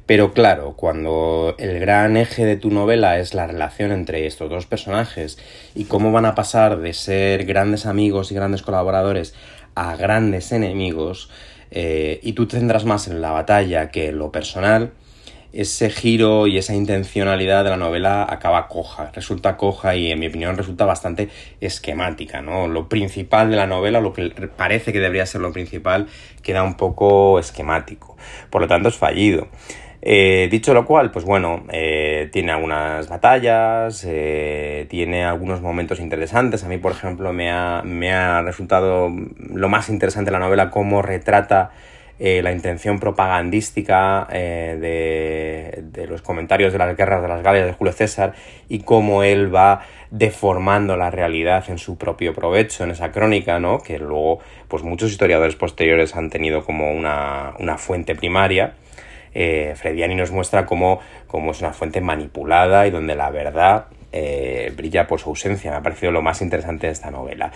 [0.05, 4.67] Pero claro, cuando el gran eje de tu novela es la relación entre estos dos
[4.67, 5.37] personajes
[5.75, 9.35] y cómo van a pasar de ser grandes amigos y grandes colaboradores
[9.75, 11.29] a grandes enemigos,
[11.75, 14.93] eh, y tú te centras más en la batalla que en lo personal,
[15.53, 20.27] ese giro y esa intencionalidad de la novela acaba coja, resulta coja y en mi
[20.27, 21.29] opinión resulta bastante
[21.61, 22.67] esquemática, ¿no?
[22.67, 26.07] Lo principal de la novela, lo que parece que debería ser lo principal,
[26.43, 28.17] queda un poco esquemático,
[28.51, 29.47] por lo tanto es fallido.
[30.05, 36.65] Eh, dicho lo cual, pues bueno, eh, tiene algunas batallas, eh, tiene algunos momentos interesantes.
[36.65, 40.69] A mí, por ejemplo, me ha, me ha resultado lo más interesante de la novela
[40.69, 41.71] cómo retrata
[42.19, 47.91] la intención propagandística de, de, los comentarios de las guerras de las Galias de Julio
[47.91, 48.33] César
[48.69, 53.79] y cómo él va deformando la realidad en su propio provecho en esa crónica, ¿no?
[53.79, 54.39] Que luego,
[54.69, 58.75] pues muchos historiadores posteriores han tenido como una, una fuente primaria
[59.33, 60.99] eh, Frediani nos muestra cómo,
[61.49, 65.71] es una fuente manipulada y donde la verdad eh, brilla por su ausencia.
[65.71, 67.51] Me ha parecido lo más interesante de esta novela.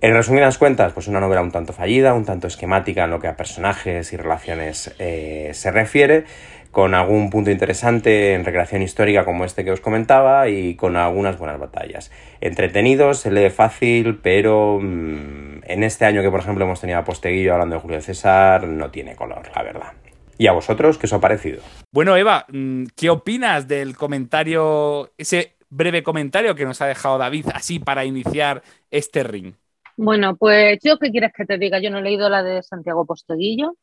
[0.00, 3.26] En resumidas cuentas, pues una novela un tanto fallida, un tanto esquemática en lo que
[3.26, 6.24] a personajes y relaciones eh, se refiere,
[6.70, 11.36] con algún punto interesante en recreación histórica como este que os comentaba y con algunas
[11.38, 12.12] buenas batallas.
[12.40, 17.04] Entretenido, se lee fácil, pero mmm, en este año que por ejemplo hemos tenido a
[17.04, 20.07] Posteguillo hablando de Julio César, no tiene color, la verdad.
[20.38, 21.62] ¿Y a vosotros qué os ha parecido?
[21.92, 27.46] Bueno, Eva, mm, ¿qué opinas del comentario, ese breve comentario que nos ha dejado David
[27.52, 29.54] así para iniciar este ring?
[29.96, 33.04] Bueno, pues yo qué quieres que te diga, yo no he leído la de Santiago
[33.04, 33.74] Posteguillo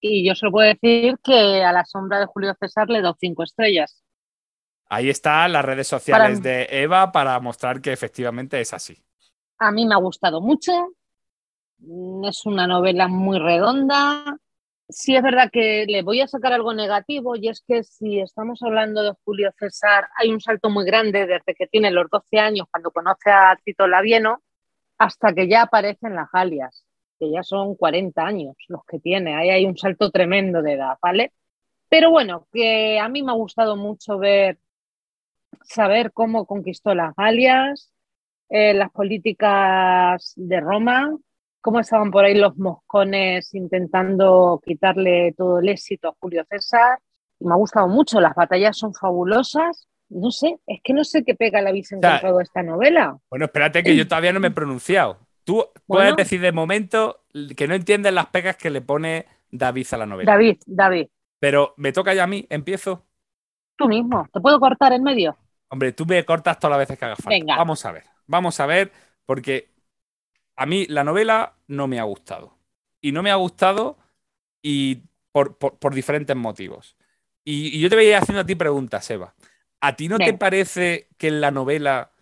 [0.00, 3.44] y yo solo puedo decir que a la sombra de Julio César le doy cinco
[3.44, 4.02] estrellas.
[4.88, 6.50] Ahí están las redes sociales para...
[6.50, 8.98] de Eva para mostrar que efectivamente es así.
[9.58, 10.72] A mí me ha gustado mucho,
[12.24, 14.36] es una novela muy redonda,
[14.90, 18.62] sí es verdad que le voy a sacar algo negativo y es que si estamos
[18.62, 22.66] hablando de Julio César, hay un salto muy grande desde que tiene los 12 años
[22.70, 24.42] cuando conoce a Tito Labieno
[24.98, 26.84] hasta que ya aparece en las Galias,
[27.18, 30.98] que ya son 40 años los que tiene, ahí hay un salto tremendo de edad,
[31.02, 31.32] ¿vale?
[31.88, 34.58] Pero bueno, que a mí me ha gustado mucho ver,
[35.62, 37.92] saber cómo conquistó las Galias,
[38.48, 41.16] eh, las políticas de Roma,
[41.60, 46.98] cómo estaban por ahí los moscones intentando quitarle todo el éxito a Julio César.
[47.40, 49.86] Me ha gustado mucho, las batallas son fabulosas.
[50.08, 53.16] No sé, es que no sé qué pega la habéis encontrado sea, esta novela.
[53.30, 55.18] Bueno, espérate que yo todavía no me he pronunciado.
[55.44, 57.24] Tú puedes bueno, decir de momento
[57.56, 60.32] que no entiendes las pegas que le pone David a la novela.
[60.32, 61.06] David, David.
[61.38, 63.06] Pero me toca ya a mí, empiezo.
[63.76, 65.38] Tú mismo, ¿te puedo cortar en medio?
[65.68, 67.30] Hombre, tú me cortas todas las veces que haga falta.
[67.30, 67.56] Venga.
[67.56, 68.92] Vamos a ver, vamos a ver,
[69.24, 69.69] porque
[70.60, 72.58] a mí la novela no me ha gustado.
[73.02, 73.98] y no me ha gustado
[74.62, 75.02] y
[75.32, 76.96] por, por- por diferentes motivos.
[77.44, 79.34] Y, y yo te voy a ir haciendo a ti preguntas, Eva.
[79.80, 82.12] ¿A ti no te parece que en la novela,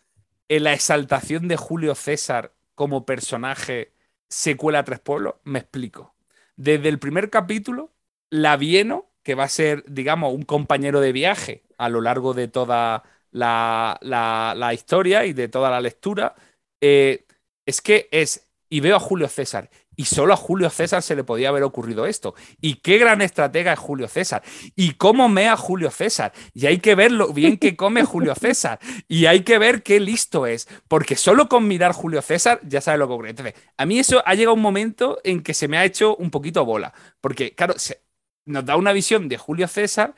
[0.49, 3.93] en la exaltación de Julio César como personaje,
[4.29, 5.37] se cuela a tres pueblos?
[5.45, 6.15] Me explico.
[6.57, 7.93] Desde el primer capítulo,
[8.31, 13.03] Lavieno, que va a ser, digamos, un compañero de viaje a lo largo de toda
[13.31, 16.35] la, la- la historia y de toda la lectura,
[16.81, 17.27] eh,
[17.69, 21.25] es que es, y veo a Julio César, y solo a Julio César se le
[21.25, 22.35] podía haber ocurrido esto.
[22.61, 24.45] Y qué gran estratega es Julio César.
[24.77, 26.33] Y cómo mea Julio César.
[26.55, 28.79] Y hay que ver lo bien que come Julio César.
[29.09, 30.69] Y hay que ver qué listo es.
[30.87, 33.31] Porque solo con mirar Julio César ya sabe lo que ocurre.
[33.31, 36.31] Entonces, a mí eso ha llegado un momento en que se me ha hecho un
[36.31, 36.95] poquito bola.
[37.21, 38.01] Porque, claro, se-
[38.47, 40.15] nos da una visión de Julio César,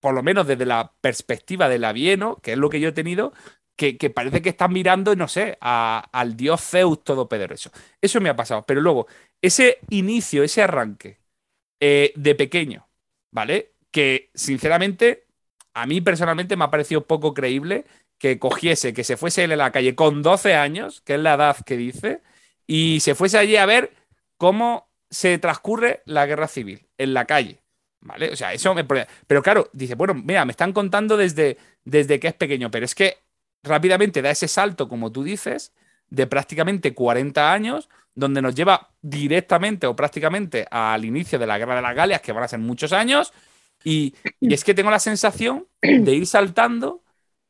[0.00, 3.32] por lo menos desde la perspectiva de Lavieno, que es lo que yo he tenido,
[3.76, 7.70] que, parece que estás mirando, no sé, a- al dios Zeus todopoderoso.
[8.00, 8.64] Eso me ha pasado.
[8.66, 9.06] Pero luego,
[9.40, 11.18] ese inicio, ese arranque
[11.80, 12.88] eh, de pequeño,
[13.30, 13.72] ¿vale?
[13.90, 15.26] Que sinceramente,
[15.74, 17.84] a mí personalmente me ha parecido poco creíble
[18.18, 21.34] que cogiese, que se fuese él a la calle con 12 años, que es la
[21.34, 22.22] edad que dice,
[22.66, 23.92] y se fuese allí a ver
[24.36, 27.60] cómo se transcurre la guerra civil en la calle.
[28.00, 28.30] ¿Vale?
[28.32, 28.84] O sea, eso me.
[28.84, 32.94] Pero claro, dice, bueno, mira, me están contando desde, desde que es pequeño, pero es
[32.96, 33.18] que
[33.62, 35.72] rápidamente da ese salto, como tú dices,
[36.10, 41.76] de prácticamente 40 años, donde nos lleva directamente o prácticamente al inicio de la Guerra
[41.76, 43.32] de las Galias, que van a ser muchos años,
[43.84, 47.02] y, es que tengo la sensación de ir saltando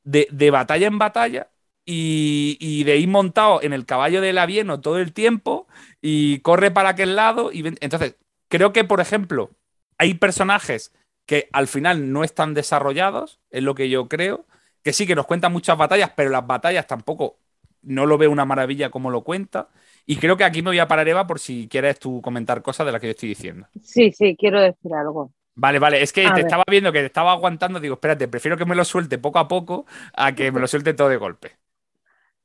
[0.05, 1.51] de, de batalla en batalla
[1.85, 5.67] y, y de ir montado en el caballo del avieno todo el tiempo
[6.01, 7.53] y corre para aquel lado.
[7.53, 8.17] Y entonces,
[8.49, 9.51] creo que, por ejemplo,
[9.99, 10.93] hay personajes
[11.27, 14.47] que al final no están desarrollados, es lo que yo creo,
[14.83, 17.39] que sí que nos cuentan muchas batallas, pero las batallas tampoco
[17.83, 19.69] no lo veo una maravilla como lo cuenta.
[20.07, 22.87] Y creo que aquí me voy a parar, Eva, por si quieres tú comentar cosas
[22.87, 23.67] de las que yo estoy diciendo.
[23.83, 25.33] Sí, sí, quiero decir algo.
[25.55, 26.45] Vale, vale, es que A te ver.
[26.47, 29.49] estaba viendo que te estaba aguantando, digo, espérate, prefiero que me lo suelte poco a
[29.49, 31.53] poco a que me lo suelte todo de golpe.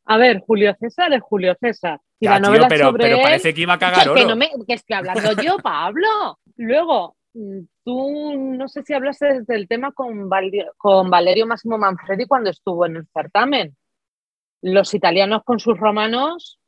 [0.06, 2.00] A ver, Julio César es Julio César.
[2.20, 4.04] Y Ya, la tío, novela pero, sobre pero él- parece que iba a Que- cagar
[4.06, 4.30] que, oro.
[4.30, 6.08] no me, que estoy hablando yo, Pablo.
[6.56, 7.16] Luego,
[7.84, 12.86] tú no sé si hablaste del tema con, Val- con Valerio Massimo Manfredi cuando estuvo
[12.86, 13.76] en el certamen.
[14.62, 16.60] Los italianos con sus romanos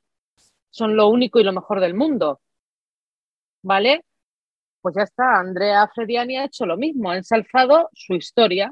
[0.70, 2.42] son lo único y lo mejor del mundo.
[3.64, 4.06] ¿Vale?
[4.82, 8.72] Pues ya está, Andrea Frediani ha hecho lo mismo, ha ensalzado su historia.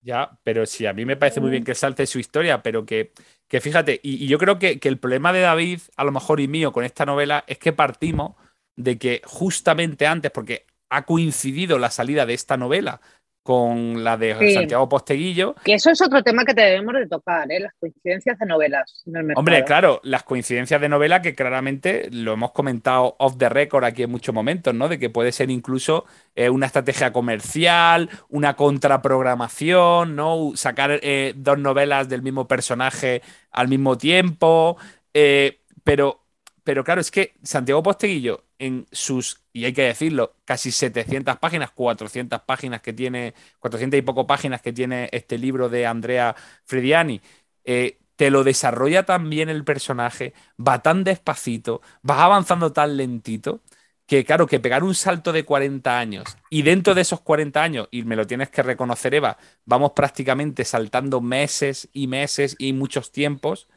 [0.00, 3.12] Ya, pero sí, a mí me parece muy bien que salte su historia, pero que,
[3.48, 6.40] que fíjate, y, y yo creo que, que el problema de David, a lo mejor
[6.40, 8.34] y mío, con esta novela, es que partimos
[8.76, 13.00] de que justamente antes, porque ha coincidido la salida de esta novela
[13.42, 14.54] con la de Sí.
[14.54, 17.60] Santiago Posteguillo, Que eso es otro tema que debemos de tocar, ¿eh?
[17.60, 19.40] las coincidencias de novelas en el mercado.
[19.40, 24.02] Hombre, claro, las coincidencias de novela que claramente lo hemos comentado off the record aquí
[24.04, 24.88] en muchos momentos, ¿no?
[24.88, 30.52] De que puede ser incluso eh, una estrategia comercial, una contraprogramación, ¿no?
[30.54, 33.20] Sacar eh, dos novelas del mismo personaje
[33.50, 34.76] al mismo tiempo.
[35.12, 36.24] eh, pero,
[36.64, 41.70] pero claro, es que Santiago Posteguillo, en sus, y hay que decirlo, casi 700 páginas,
[41.72, 46.34] 400 páginas que tiene, 400 y poco páginas que tiene este libro de Andrea
[46.64, 47.20] Frediani,
[47.64, 53.60] eh, te lo desarrolla tan bien el personaje, va tan despacito, vas avanzando tan lentito,
[54.06, 57.88] que claro, que pegar un salto de 40 años y dentro de esos 40 años,
[57.90, 63.12] y me lo tienes que reconocer, Eva, vamos prácticamente saltando meses y meses y muchos
[63.12, 63.68] tiempos,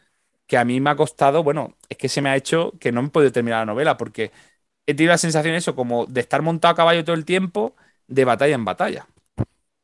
[0.47, 3.01] que a mí me ha costado, bueno, es que se me ha hecho que no
[3.01, 4.31] me he podido terminar la novela, porque
[4.87, 7.75] he tenido la sensación eso, como de estar montado a caballo todo el tiempo,
[8.07, 9.05] de batalla en batalla.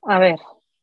[0.04, 0.38] A ver,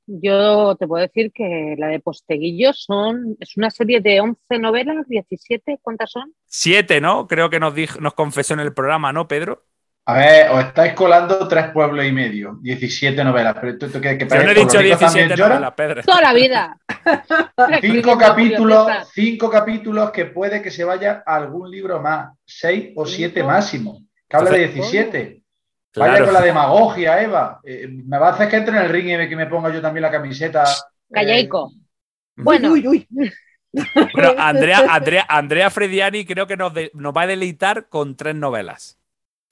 [0.06, 5.08] yo te puedo decir que la de Posteguillo son, es una serie de 11 novelas,
[5.08, 6.32] 17, ¿cuántas son?
[6.46, 7.26] Siete, ¿no?
[7.26, 9.64] Creo que nos, dijo, nos confesó en el programa, ¿no, Pedro?
[10.06, 13.56] A ver, os estáis colando tres pueblos y medio, 17 novelas.
[13.60, 15.48] Pero tú, tú que, que Yo no he dicho por lo visto 17 también llora.
[15.54, 16.02] novelas, Pedro.
[16.02, 16.76] Toda la vida.
[17.80, 23.06] Cinco capítulos, cinco capítulos que puede que se vaya a algún libro más, seis o
[23.06, 23.46] siete Cinco.
[23.46, 24.02] máximo.
[24.30, 25.42] Que habla de Entonces- 17.
[25.96, 27.60] Vaya con la demagogia, Eva.
[27.64, 29.82] Eh, me va a hacer que entre en el ring y que me ponga yo
[29.82, 30.62] también la camiseta.
[30.62, 31.72] eh, Callaico.
[32.36, 33.32] Bueno, Uy, uy, uy.
[34.14, 38.34] Pero Andrea, Andrea, Andrea Frediani creo que nos, de- nos va a deleitar con tres
[38.36, 38.98] novelas.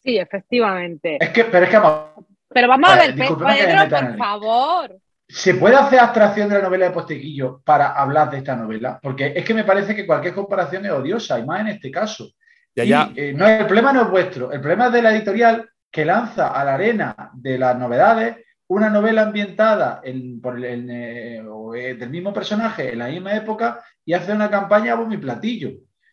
[0.03, 1.19] sí, efectivamente.
[1.21, 4.97] Es que, pero es que vamos, Pero vamos a ver, me Pedro, por favor.
[5.29, 8.99] ¿se puede hacer abstracción de la novela de Posteguillo para hablar de esta novela?
[9.03, 12.31] Porque es que me parece que cualquier comparación es odiosa, y más en este caso.
[12.79, 13.11] Ya, Y, ya.
[13.17, 16.49] eh, no, el problema no es vuestro, el problema es de la editorial que lanza
[16.49, 18.37] a la arena de las novedades
[18.69, 21.43] una novela ambientada en- por el- en, eh,
[21.77, 25.19] eh, del mismo personaje en la misma época y hace una campaña a bombo y
[25.19, 25.71] platillo.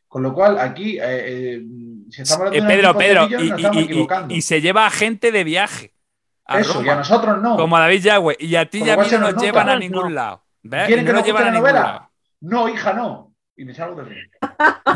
[0.08, 1.62] Con lo cual, aquí, eh,
[2.10, 4.34] si estamos hablando de Pedro, un Pedro, de y, nos estamos y- y- equivocando.
[4.34, 5.92] y se lleva a gente de viaje.
[6.46, 7.58] A Eso, Roma, y a nosotros no.
[7.58, 8.38] Como a David Yagüe.
[8.40, 9.74] Y a ti Con y a lo mí cual se no nos nos llevan a
[9.74, 9.80] No.
[9.80, 10.44] ningún lado.
[10.64, 10.86] ¿Ves?
[10.88, 11.82] ¿Quieren Y que no nos llevan la novela?
[11.82, 12.10] lado.
[12.42, 13.35] No, hija, no.
[13.58, 14.24] Y me salgo de río.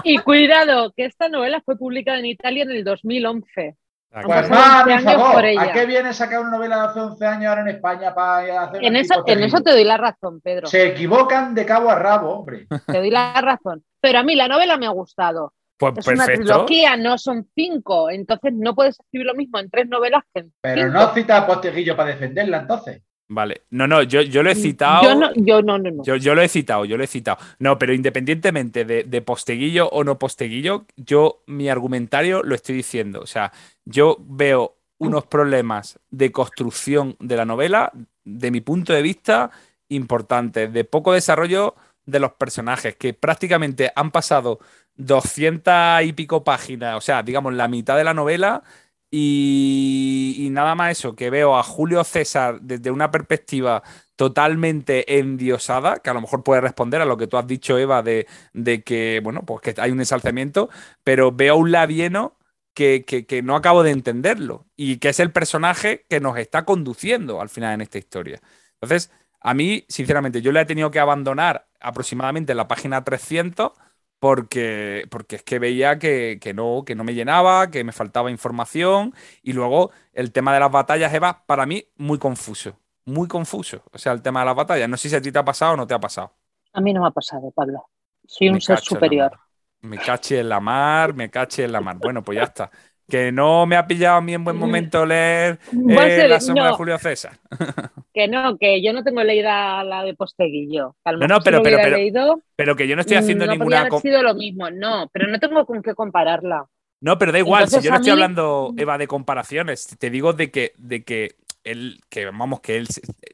[0.03, 3.75] Y cuidado, que esta novela fue publicada en Italia en el 2011.
[4.11, 5.33] Ah, Pues va, 11 mi años favor.
[5.33, 5.61] por ella.
[5.61, 8.83] ¿A qué viene sacar una novela de hace 11 años ahora en España para hacer
[8.83, 10.67] En eso, en eso te doy la razón, Pedro.
[10.67, 12.67] Se equivocan de cabo a rabo, hombre.
[12.87, 13.83] Te doy la razón.
[14.01, 15.53] Pero a mí la novela me ha gustado.
[15.77, 16.41] Pues Es una perfecto.
[16.43, 18.09] trilogía, no son cinco.
[18.09, 20.93] Entonces no puedes escribir lo mismo en tres novelas que en Pero cinco.
[20.99, 23.01] no cita a Posteguillo para defenderla entonces.
[23.31, 23.61] Vale.
[23.69, 25.03] No, no, yo, yo lo he citado.
[25.03, 26.03] Yo no, yo no, no, no.
[26.03, 27.37] Yo, yo lo he citado, yo lo he citado.
[27.59, 33.21] No, pero independientemente de, de posteguillo o no posteguillo, yo mi argumentario lo estoy diciendo.
[33.21, 33.53] O sea,
[33.85, 37.91] yo veo unos problemas de construcción de la novela,
[38.25, 39.51] de mi punto de vista,
[39.89, 41.75] importantes, de poco desarrollo
[42.05, 44.59] de los personajes, que prácticamente han pasado
[44.95, 48.63] 200 y pico páginas, o sea, digamos, la mitad de la novela.
[49.11, 53.81] Y, nada más eso, que veo a Julio César desde una perspectiva
[54.15, 58.03] totalmente endiosada, que a lo mejor puede responder a lo que tú has dicho, Eva,
[58.03, 60.69] de, de que, bueno, pues que hay un ensalzamiento,
[61.03, 62.37] pero veo a un labieno
[62.73, 66.65] que, que- que no acabo de entenderlo y que es el personaje que nos está
[66.65, 68.39] conduciendo al final en esta historia.
[68.73, 73.71] Entonces, a mí, sinceramente, yo le he tenido que abandonar aproximadamente en la página 300
[74.19, 78.31] porque, porque es que veía que, que no, que no me llenaba, que me faltaba
[78.31, 79.13] información
[79.43, 83.83] y luego el tema de las batallas, Eva, para mí muy confuso, muy confuso.
[83.93, 85.73] O sea, el tema de las batallas, no sé si a ti te ha pasado
[85.73, 86.33] o no te ha pasado.
[86.73, 87.89] A mí no me ha pasado, Pablo.
[88.25, 89.39] Soy un Me ser superior.
[89.81, 91.97] Me caché en la mar, me caché en la mar.
[91.97, 92.71] Bueno, pues ya está.
[93.09, 96.69] Que no me ha pillado a mí en buen momento leer eh, La sombra de
[96.71, 97.33] no, Julio César.
[98.13, 100.95] que no, que yo no tengo leída la de Posteguillo.
[101.05, 103.53] No, no, pero- si pero- pero leído, Pero que yo no estoy haciendo Mm, no
[103.53, 103.89] ninguna.
[103.89, 104.69] com- sido lo mismo.
[104.69, 106.65] No, pero no tengo con qué compararla.
[107.01, 109.87] No, pero da igual, si yo no estoy mí- hablando, Eva, de comparaciones.
[109.97, 112.87] Te digo de que, de que él, que vamos, que él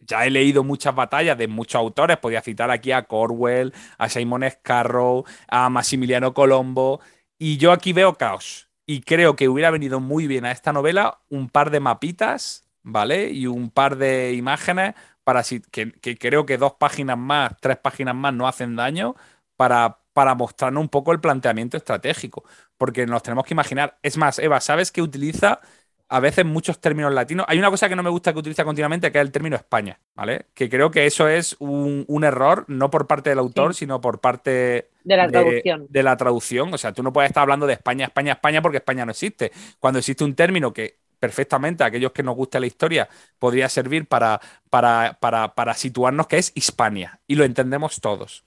[0.07, 2.17] ya he leído muchas batallas de muchos autores.
[2.17, 7.01] Podía citar aquí a Corwell, a Simon Scarrow, a Maximiliano Colombo.
[7.39, 8.69] Y yo aquí veo caos.
[8.85, 13.31] Y creo que hubiera venido muy bien a esta novela un par de mapitas, ¿vale?
[13.31, 17.77] Y un par de imágenes para si, que, que creo que dos páginas más, tres
[17.77, 19.15] páginas más no hacen daño
[19.55, 22.43] para, para mostrarnos un poco el planteamiento estratégico.
[22.77, 23.97] Porque nos tenemos que imaginar.
[24.03, 25.61] Es más, Eva, ¿sabes que utiliza
[26.07, 27.45] a veces muchos términos latinos?
[27.49, 29.99] Hay una cosa que no me gusta que utiliza continuamente, que es el término España,
[30.15, 30.45] ¿vale?
[30.53, 33.79] Que creo que eso es un, un error, no por parte del autor, Sí.
[33.79, 35.87] sino por parte De la de- traducción.
[35.89, 36.73] de la traducción.
[36.73, 39.51] O sea, tú no puedes estar hablando de España, España, España porque España no existe.
[39.79, 44.05] Cuando existe un término que perfectamente a aquellos que nos guste la historia podría servir
[44.07, 44.39] para,
[44.69, 47.19] para, para, para situarnos que es Hispania.
[47.25, 48.43] Y lo entendemos todos,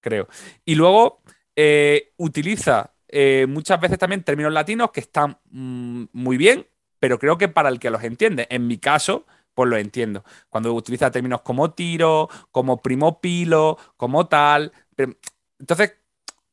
[0.00, 0.28] creo.
[0.64, 1.22] Y luego
[1.56, 6.66] eh, utiliza eh, muchas veces también términos latinos que están mm, muy bien,
[7.00, 8.46] pero creo que para el que los entiende.
[8.50, 10.22] En mi caso, pues lo entiendo.
[10.48, 14.72] Cuando utiliza términos como tiro, como primo pilo, como tal.
[14.94, 15.14] pero-
[15.58, 15.96] entonces,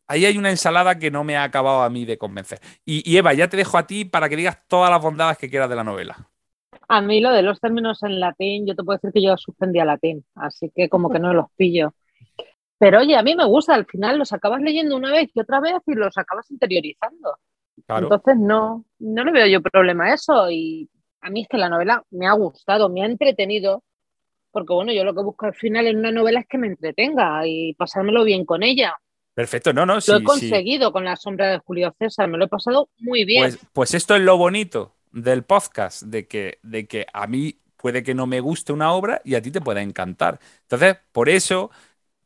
[0.07, 2.59] ahí hay una ensalada que no me ha acabado a mí de convencer.
[2.85, 5.69] Y, Eva, ya te dejo a ti para que digas todas las bondades que quieras
[5.69, 6.29] de la novela.
[6.89, 9.85] A mí lo de los términos en latín, yo te puedo decir que yo suspendía
[9.85, 11.93] latín, así que como que no los pillo.
[12.79, 15.59] Pero oye, a mí me gusta, al final los acabas leyendo una vez y otra
[15.59, 17.37] vez y los acabas interiorizando.
[17.85, 18.05] Claro.
[18.05, 20.89] Entonces no, no le veo yo problema a eso y
[21.21, 23.83] a mí es que la novela me ha gustado, me ha entretenido,
[24.51, 27.45] porque bueno, yo lo que busco al final en una novela es que me entretenga
[27.45, 28.95] y pasármelo bien con ella.
[29.33, 30.23] Perfecto, no, no, Lo sí, he sí.
[30.23, 33.43] conseguido con la sombra de Julio César, me lo he pasado muy bien.
[33.43, 38.03] Pues, pues esto es lo bonito del podcast, de que, de que a mí puede
[38.03, 40.39] que no me guste una obra y a ti te pueda encantar.
[40.63, 41.69] Entonces, por eso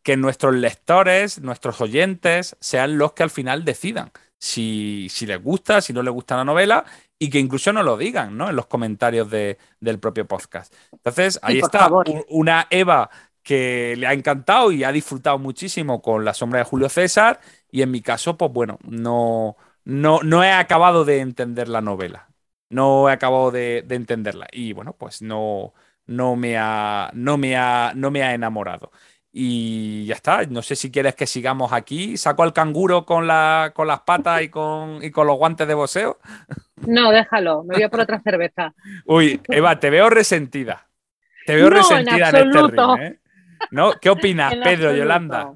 [0.04, 4.12] que nuestros lectores, nuestros oyentes, sean los que al final decidan
[4.42, 6.86] si, si les gusta, si no les gusta la novela
[7.20, 8.50] y que incluso nos lo digan ¿no?
[8.50, 10.74] en los comentarios de- del propio podcast.
[10.94, 11.96] Entonces, ahí está
[12.30, 13.10] una Eva
[13.44, 17.40] que le ha encantado y ha disfrutado muchísimo con La sombra de Julio César
[17.72, 22.30] y en mi caso, pues bueno, no, no, no he acabado de entender la novela.
[22.70, 24.48] No he acabado de, de entenderla.
[24.52, 25.74] Y bueno, pues no,
[26.06, 28.92] no me ha, no me ha, no me ha enamorado.
[29.34, 30.46] Y ya está.
[30.46, 32.18] No sé si quieres que sigamos aquí.
[32.18, 35.74] Saco al canguro con, la, con las patas y con, y con los guantes de
[35.74, 36.20] boxeo.
[36.86, 38.74] No, déjalo, me voy a por otra cerveza.
[39.06, 40.90] Uy, Eva, te veo resentida.
[41.46, 42.98] Te veo No, en resentida en, este absoluto.
[42.98, 43.20] ring, ¿eh?
[43.72, 43.94] ¿No?
[44.00, 44.94] ¿Qué opinas, En Pedro, absoluto.
[44.94, 45.54] Yolanda?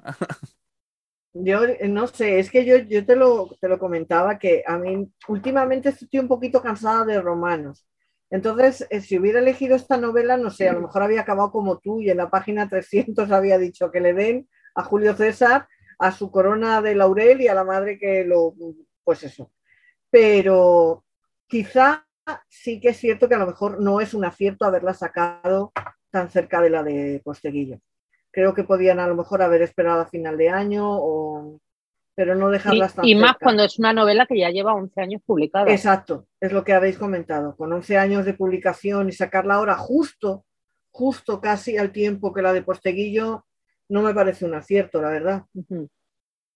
[1.33, 4.77] Yo eh, no sé, es que yo, yo te, lo, te lo comentaba que a
[4.77, 7.85] mí últimamente estoy un poquito cansada de romanos.
[8.29, 11.79] Entonces, eh, si hubiera elegido esta novela, no sé, a lo mejor había acabado como
[11.79, 15.67] tú y en la página 300 había dicho que le den a Julio César
[15.99, 18.53] a su corona de laurel y a la madre que lo,
[19.03, 19.51] pues eso.
[20.09, 21.05] pero
[21.47, 22.05] quizá
[22.49, 25.71] sí que es cierto que a lo mejor no es un acierto haberla sacado
[26.09, 27.79] tan cerca de la de Posteguillo.
[28.31, 31.59] Creo que podían a lo mejor haber esperado a final de año, o...
[32.15, 33.43] pero no Y, dejarlas tan y más cerca.
[33.43, 35.69] cuando es una novela que ya lleva 11 años publicada.
[35.71, 37.55] Exacto, es lo que habéis comentado.
[37.55, 40.45] Con 11 años de publicación y sacarla ahora justo,
[40.91, 43.45] justo casi al tiempo que la de Posteguillo,
[43.89, 45.43] no me parece un acierto, la verdad.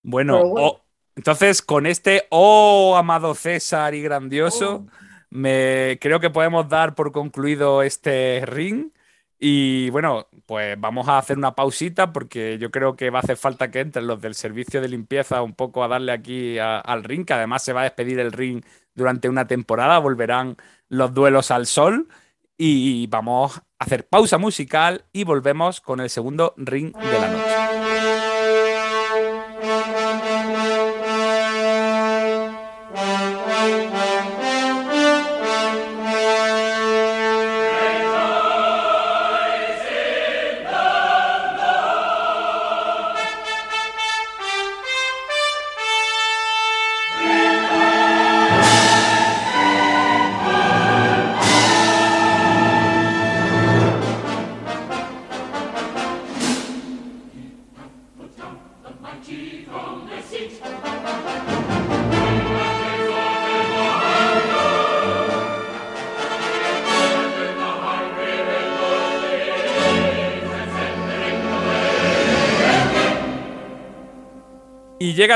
[0.01, 0.81] Bueno,
[1.15, 4.91] entonces con este oh amado César y grandioso, Oh.
[5.29, 8.91] me creo que podemos dar por concluido este ring.
[9.39, 13.37] Y bueno, pues vamos a hacer una pausita porque yo creo que va a hacer
[13.37, 17.25] falta que entren los del servicio de limpieza un poco a darle aquí al ring,
[17.25, 18.63] que además se va a despedir el ring
[18.95, 20.57] durante una temporada, volverán
[20.89, 22.09] los duelos al sol
[22.57, 27.68] y vamos a hacer pausa musical y volvemos con el segundo ring de la noche.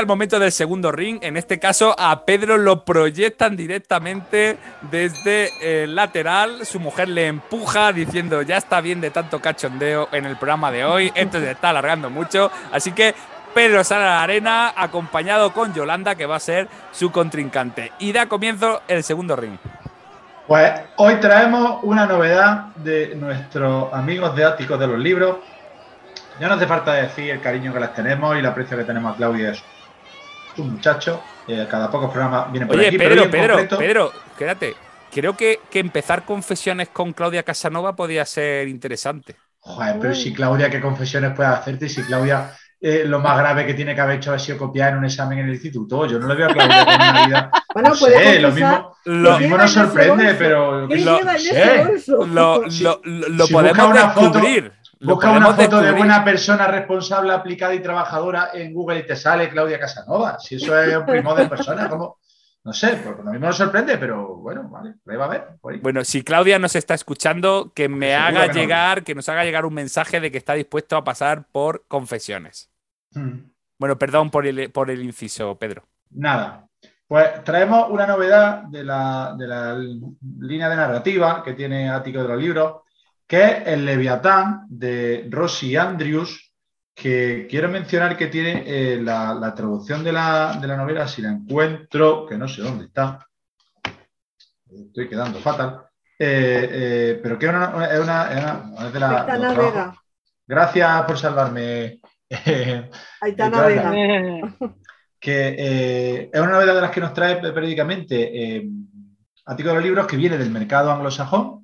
[0.04, 1.18] El momento del segundo ring.
[1.22, 4.58] En este caso, a Pedro lo proyectan directamente
[4.90, 6.66] desde el lateral.
[6.66, 10.84] Su mujer le empuja diciendo: Ya está bien de tanto cachondeo en el programa de
[10.84, 11.10] hoy.
[11.14, 12.50] Esto se está alargando mucho.
[12.70, 13.14] Así que
[13.54, 17.92] Pedro sale a la arena acompañado con Yolanda, que va a ser su contrincante.
[17.98, 19.56] Y da comienzo el segundo ring.
[20.46, 25.38] Pues hoy traemos una novedad de nuestros amigos de Áticos de los Libros.
[26.38, 29.14] Ya no hace falta decir el cariño que les tenemos y el aprecio que tenemos
[29.14, 29.54] a Claudia.
[30.62, 31.22] Un muchacho.
[31.46, 32.96] eh, cada pocos programas viene por Oye, aquí.
[32.98, 34.74] pero Pedro, en Pedro, Pedro, quédate.
[35.12, 39.36] Creo que, que empezar confesiones con Claudia Casanova podía ser interesante.
[39.60, 41.86] Joder, pero si Claudia, ¿qué confesiones puede hacerte?
[41.86, 42.50] Y si Claudia,
[42.80, 45.38] eh, lo más grave que tiene que haber hecho ha sido copiar en un examen
[45.38, 46.06] en el instituto.
[46.06, 47.50] Yo no le veo a Claudia con una vida.
[47.74, 51.32] Bueno, no puede sé, lo mismo, Lo- lo mismo nos sorprende, pero ¿Qué no lleva
[51.32, 51.84] en ese sé.
[51.84, 52.26] bolso?
[52.26, 53.76] Lo, Si- lo- lo si podemos
[55.12, 55.70] busca una foto- descubrir.
[55.72, 59.78] Lo una de buena persona responsable, aplicada y trabajadora en Google y te sale Claudia
[59.78, 60.38] Casanova.
[60.38, 62.18] Si eso es un primo de persona, como
[62.64, 65.48] no sé, pues lo mismo nos sorprende, pero bueno, vale, ahí va a ver.
[65.82, 68.54] Bueno, si Claudia nos está escuchando, que me Seguro haga que no.
[68.54, 72.70] llegar, que nos haga llegar un mensaje de que está dispuesto a pasar por confesiones.
[73.12, 73.50] Hmm.
[73.78, 75.84] Bueno, perdón por el, por el inciso, Pedro.
[76.10, 76.66] Nada.
[77.06, 79.76] Pues traemos una novedad de la, de la
[80.40, 82.76] línea de narrativa que tiene Ático de los Libros,
[83.34, 86.52] que es el Leviatán de Rossi Andrews,
[86.94, 91.20] que quiero mencionar que tiene eh, la, la traducción de la, de la novela, si
[91.20, 93.26] la encuentro, que no sé dónde está,
[94.72, 95.80] estoy quedando fatal,
[96.16, 99.94] eh, eh, pero que es una, es una- una- de la- Vega.
[100.46, 101.98] Gracias por salvarme.
[103.20, 103.62] Aitana.
[103.66, 103.90] Vega.
[105.18, 108.64] que es una novedad de las que nos trae periódicamente
[109.46, 111.63] Ático de los Libros, que viene del mercado anglosajón,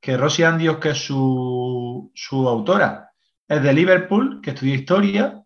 [0.00, 2.12] que Rosie Andrews, que es su,
[2.48, 3.10] autora,
[3.46, 5.42] es de Liverpool, que estudia historia,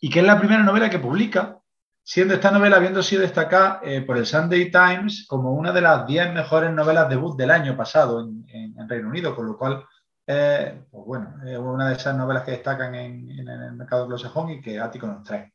[0.00, 1.58] y que es la primera novela que publica,
[2.02, 6.06] siendo esta novela habiendo sido destacada eh, por el Sunday Times como una de las
[6.06, 9.84] 10 mejores novelas debut del año pasado en, en- Reino Unido, con lo cual,
[10.26, 14.50] eh, pues bueno, es una de esas novelas que destacan en, en el mercado anglosajón
[14.50, 15.52] y que Ático nos trae.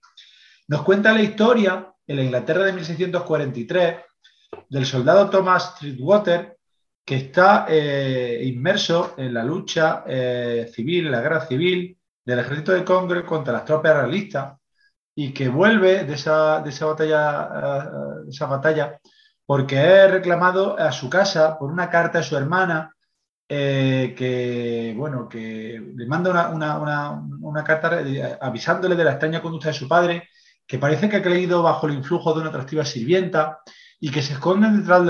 [0.68, 3.95] Nos cuenta la historia en la Inglaterra de 1643
[4.70, 6.53] del soldado Thomas Streetwater
[7.06, 12.72] que está eh, inmerso en la lucha eh, civil, en la guerra civil del ejército
[12.72, 14.58] de Congress contra las tropas realistas
[15.16, 17.49] y que vuelve de esa, de esa batalla,
[18.26, 18.99] eh, esa batalla
[19.45, 22.95] porque es reclamado a su casa por una carta de su hermana
[23.47, 27.99] que, bueno, que le manda una, una- una- carta
[28.41, 30.30] avisándole de la extraña conducta de su padre,
[30.66, 33.60] que parece que ha caído bajo el influjo de una atractiva sirvienta
[34.06, 35.06] y que se esconden detrás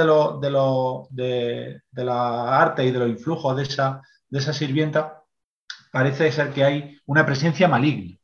[1.09, 3.63] de, la arte y de los influjos de
[4.37, 5.23] esa, sirvienta.
[5.91, 8.15] Parece ser que hay una presencia maligna.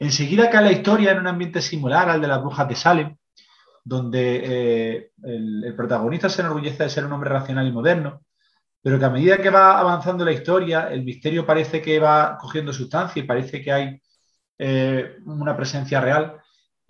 [0.00, 3.16] Enseguida cae la historia en un ambiente similar al de las brujas de Salem,
[3.84, 8.22] donde eh, el, el protagonista se enorgullece de ser un hombre racional y moderno,
[8.82, 12.72] pero que a medida que va avanzando la historia, el misterio parece que va cogiendo
[12.72, 14.02] sustancia y parece que hay
[14.58, 16.40] eh, una presencia real.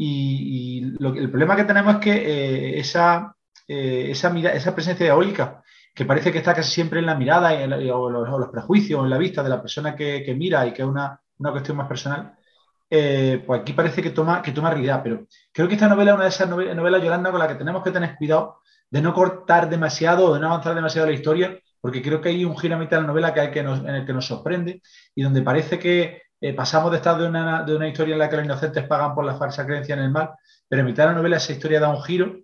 [0.02, 3.36] Y, y lo el problema que tenemos es que eh, esa,
[3.68, 4.30] eh, esa,
[4.74, 5.62] presencia diabólica
[5.94, 8.48] que parece que está casi siempre en la mirada en la- o, los, o los
[8.48, 11.50] prejuicios o en la vista de la persona que, mira y que es una, una
[11.52, 12.34] cuestión más personal,
[12.90, 15.00] eh, pues aquí parece que toma, que toma realidad.
[15.02, 17.54] Pero creo que esta novela es una de esas nove- novelas, Yolanda, con la que
[17.56, 21.58] tenemos que tener cuidado de no cortar demasiado o de no avanzar demasiado la historia,
[21.80, 23.80] porque creo que hay un giro a mitad de la novela que hay que nos,
[23.80, 24.82] en el que nos sorprende
[25.14, 28.28] y donde parece que eh, pasamos de estar de una, de una historia en la
[28.28, 30.30] que los inocentes pagan por la falsa creencia en el mal,
[30.68, 32.36] pero en mitad de la novela esa historia da un giro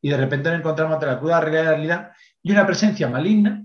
[0.00, 3.64] y de repente nos encontramos ante la cruda realidad y una presencia maligna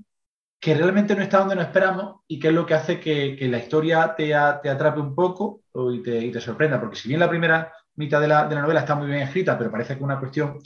[0.59, 3.47] que realmente no está donde nos esperamos y que es lo que hace que, que
[3.47, 5.61] la historia te, te atrape un poco
[5.93, 8.61] y te, y te sorprenda, porque si bien la primera mitad de la, de la
[8.61, 10.59] novela está muy bien escrita, pero parece que es una cuestión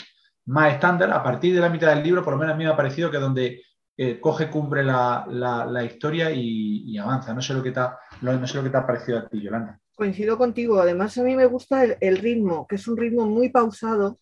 [0.46, 2.70] más estándar, a partir de la mitad del libro, por lo menos a mí me
[2.72, 3.62] ha parecido que donde
[3.98, 7.34] eh, coge cumbre la, la- historia y, y avanza.
[7.34, 9.80] No sé, lo que lo- no sé lo que te ha parecido a ti, Yolanda.
[9.96, 10.80] Coincido contigo.
[10.80, 14.20] Además, a mí me gusta el, ritmo, que es un ritmo muy pausado,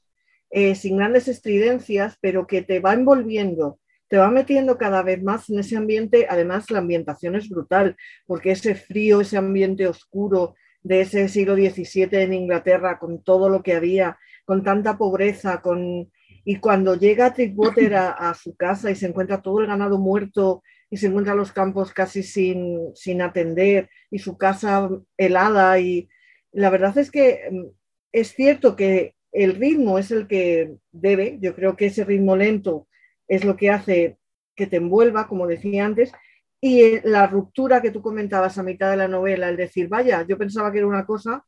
[0.50, 5.50] eh, sin grandes estridencias, pero que te va envolviendo, te va metiendo cada vez más
[5.50, 6.28] en ese ambiente.
[6.30, 7.96] Además, la ambientación es brutal,
[8.26, 13.62] porque ese frío, ese ambiente oscuro de ese siglo XVII en Inglaterra, con todo lo
[13.62, 16.10] que había, con tanta pobreza, con...
[16.46, 20.64] y cuando llega Trickwater a, a su casa y se encuentra todo el ganado muerto
[20.90, 26.10] y se encuentra los campos casi sin, sin atender y su casa helada y
[26.52, 27.66] la verdad es que mm,
[28.12, 32.88] es cierto que el ritmo es el que debe, yo creo que ese ritmo lento
[33.28, 34.18] es lo que hace
[34.56, 36.12] que te envuelva, como decía antes,
[36.60, 40.26] y eh, la ruptura que tú comentabas a mitad de la novela, el decir, vaya,
[40.28, 41.46] yo pensaba que era una cosa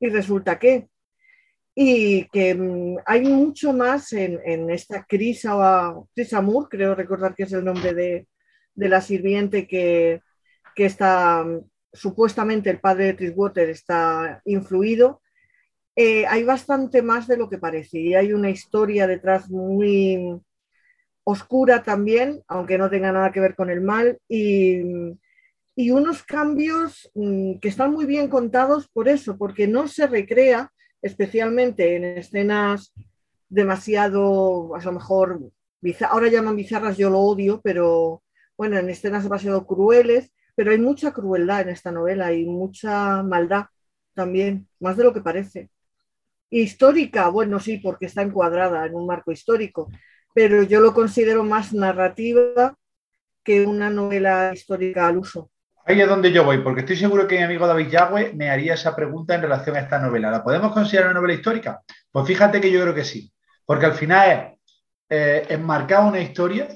[0.00, 0.88] y resulta que,
[1.74, 7.52] y que mm, hay mucho más en, en esta Chris, Amour, creo recordar que es
[7.52, 8.26] el nombre de,
[8.74, 10.22] de la sirviente que,
[10.74, 11.44] que está,
[11.92, 15.22] supuestamente el padre de Triswater está influido.
[15.96, 20.40] Eh, hay bastante más de lo que parece y hay una historia detrás muy
[21.24, 24.80] oscura también, aunque no tenga nada que ver con el mal, y,
[25.76, 30.72] y unos cambios mm, que están muy bien contados por eso, porque no se recrea,
[31.02, 32.92] especialmente en escenas
[33.48, 35.40] demasiado, a lo mejor,
[36.08, 38.22] ahora llaman bizarras, yo lo odio, pero
[38.60, 43.64] bueno, en escenas demasiado crueles, pero hay mucha crueldad en esta novela y mucha maldad
[44.12, 45.70] también, más de lo que parece.
[46.50, 49.88] Histórica, bueno, sí, porque está encuadrada en un marco histórico,
[50.34, 52.76] pero yo lo considero más narrativa
[53.42, 55.50] que una novela histórica al uso.
[55.86, 58.74] Ahí es donde yo voy, porque estoy seguro que mi amigo David Yagüe me haría
[58.74, 60.30] esa pregunta en relación a esta novela.
[60.30, 61.80] ¿La podemos considerar una novela histórica?
[62.12, 63.32] Pues fíjate que yo creo que sí,
[63.64, 64.58] porque al final es
[65.08, 66.68] eh, enmarcar una historia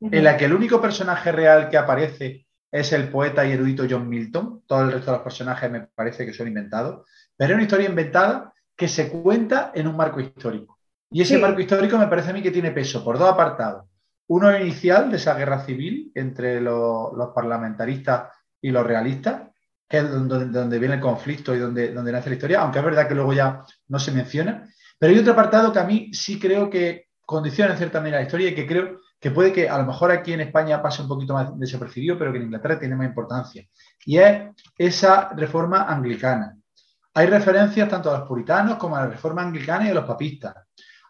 [0.00, 4.08] en la que el único personaje real que aparece es el poeta y erudito John
[4.08, 4.62] Milton.
[4.66, 7.06] Todo el resto de los personajes me parece que son inventados,
[7.36, 10.78] pero es una historia inventada que se cuenta en un marco histórico.
[11.10, 11.40] Y ese Sí.
[11.40, 13.84] marco histórico me parece a mí que tiene peso por dos apartados.
[14.28, 18.28] Uno inicial de esa guerra civil entre los, los parlamentaristas
[18.60, 19.44] y los realistas,
[19.88, 22.84] que es donde, donde viene el conflicto y donde, donde nace la historia, aunque es
[22.84, 24.68] verdad que luego ya no se menciona.
[24.98, 28.24] Pero hay otro apartado que a mí sí creo que condiciona en cierta manera la
[28.24, 31.08] historia y que creo que puede que a lo mejor aquí en España pase un
[31.08, 33.66] poquito más desapercibido, pero que en Inglaterra tiene más importancia.
[34.04, 34.42] Y es
[34.76, 36.56] esa reforma anglicana.
[37.14, 40.54] Hay referencias tanto a los puritanos como a la reforma anglicana y a los papistas.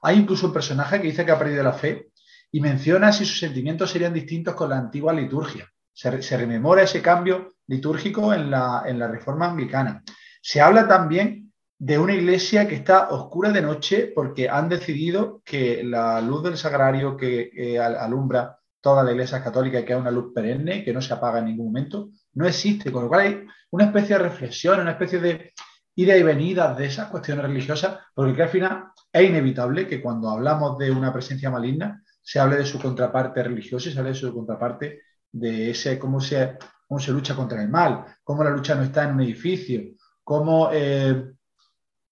[0.03, 2.09] Hay incluso un personaje que dice que ha perdido la fe
[2.51, 5.69] y menciona si sus sentimientos serían distintos con la antigua liturgia.
[5.93, 10.03] Se, rememora ese cambio litúrgico en la, en la reforma anglicana.
[10.41, 11.48] Se habla también
[11.79, 16.57] de una iglesia que está oscura de noche porque han decidido que la luz del
[16.57, 20.93] sagrario que eh, al- alumbra toda la iglesia católica, que es una luz perenne, que
[20.93, 22.91] no se apaga en ningún momento, no existe.
[22.93, 25.53] Con lo cual hay una especie de reflexión, una especie de
[25.97, 30.31] ida y venida de esas cuestiones religiosas, porque que al final es inevitable que cuando
[30.31, 34.17] hablamos de una presencia maligna se hable de su contraparte religiosa y se hable de
[34.19, 35.03] su contraparte
[35.33, 36.57] de ese cómo se,
[36.87, 39.83] cómo se lucha contra el mal, cómo la lucha no está en un edificio,
[40.23, 41.33] cómo eh,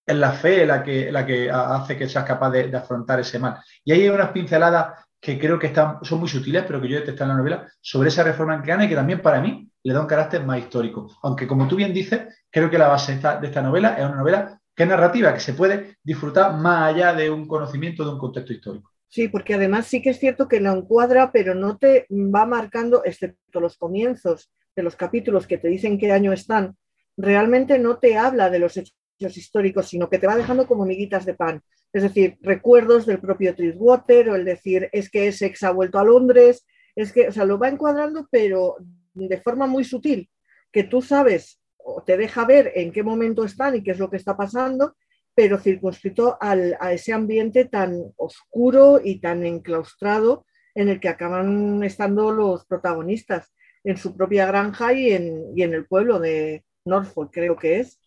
[0.06, 3.58] es la fe la que, la que hace que seas capaz de, afrontar ese mal.
[3.84, 7.24] Y hay unas pinceladas que creo que están, son muy sutiles, pero que yo detesté
[7.24, 10.06] en la novela, sobre esa reforma anglicana y que también para mí le da un
[10.06, 11.10] carácter más histórico.
[11.22, 14.60] Aunque, como tú bien dices, creo que la base de esta novela es una novela
[14.74, 18.52] que es narrativa, que se puede disfrutar más allá de un conocimiento de un contexto
[18.52, 18.92] histórico.
[19.08, 23.02] Sí, porque además sí que es cierto que lo encuadra, pero no te va marcando,
[23.04, 26.76] excepto los comienzos de los capítulos que te dicen qué año están,
[27.16, 31.24] realmente no te habla de los hechos históricos, sino que te va dejando como miguitas
[31.24, 31.62] de pan.
[31.92, 36.04] Es decir, recuerdos del propio Triswater o el decir, es que Essex ha vuelto a
[36.04, 38.76] Londres, es que, o sea, lo va encuadrando, pero
[39.14, 40.28] de forma muy sutil,
[40.70, 44.10] que tú sabes o te deja ver en qué momento están y qué es lo
[44.10, 44.96] que está pasando,
[45.34, 50.44] pero circunscrito al- a ese ambiente tan oscuro y tan enclaustrado
[50.74, 53.52] en el que acaban estando los protagonistas,
[53.84, 58.00] en su propia granja y en, y en el pueblo de Norfolk, creo que es,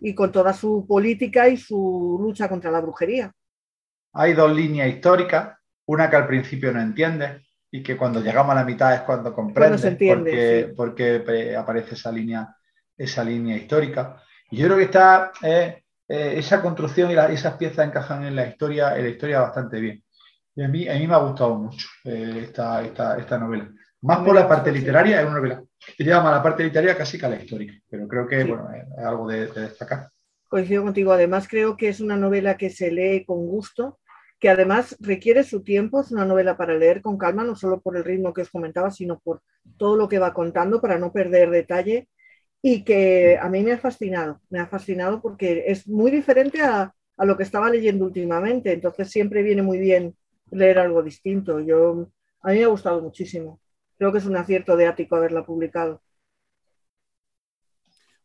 [0.00, 3.32] y con toda su política y su lucha contra la brujería.
[4.12, 5.56] Hay dos líneas históricas,
[5.86, 9.32] una que al principio no entiendes y que cuando llegamos a la mitad es cuando
[9.34, 10.74] comprendes se entiende, porque, sí.
[10.76, 12.56] porque, eh, aparece esa línea,
[12.96, 14.22] esa línea histórica.
[14.50, 18.34] Y yo creo que está, eh, eh, esa construcción y la- esas piezas encajan en
[18.36, 20.02] la historia, en la historia bastante bien.
[20.56, 23.70] Y a mí, a mí me ha gustado mucho eh, esta, esta, esta novela.
[24.02, 25.62] Más por la parte literaria, es una novela.
[25.96, 28.44] que llama la parte literaria casi que a la histórica, pero creo que Sí.
[28.44, 30.10] bueno, es, es algo de, de destacar.
[30.48, 31.12] Coincido contigo.
[31.12, 34.00] Además, creo que es una novela que se lee con gusto,
[34.40, 36.00] que además requiere su tiempo.
[36.00, 38.90] Es una novela para leer con calma, no solo por el ritmo que os comentaba,
[38.90, 39.42] sino por
[39.76, 42.08] todo lo que va contando para no perder detalle.
[42.62, 44.40] Y que a mí me ha fascinado.
[44.50, 48.72] Me ha fascinado porque es muy diferente a, a lo que estaba leyendo últimamente.
[48.72, 50.16] Entonces, siempre viene muy bien
[50.50, 51.60] leer algo distinto.
[51.60, 52.10] Yo,
[52.42, 53.60] a mí me ha gustado muchísimo.
[54.00, 56.00] Creo que es un acierto de Ático haberla publicado.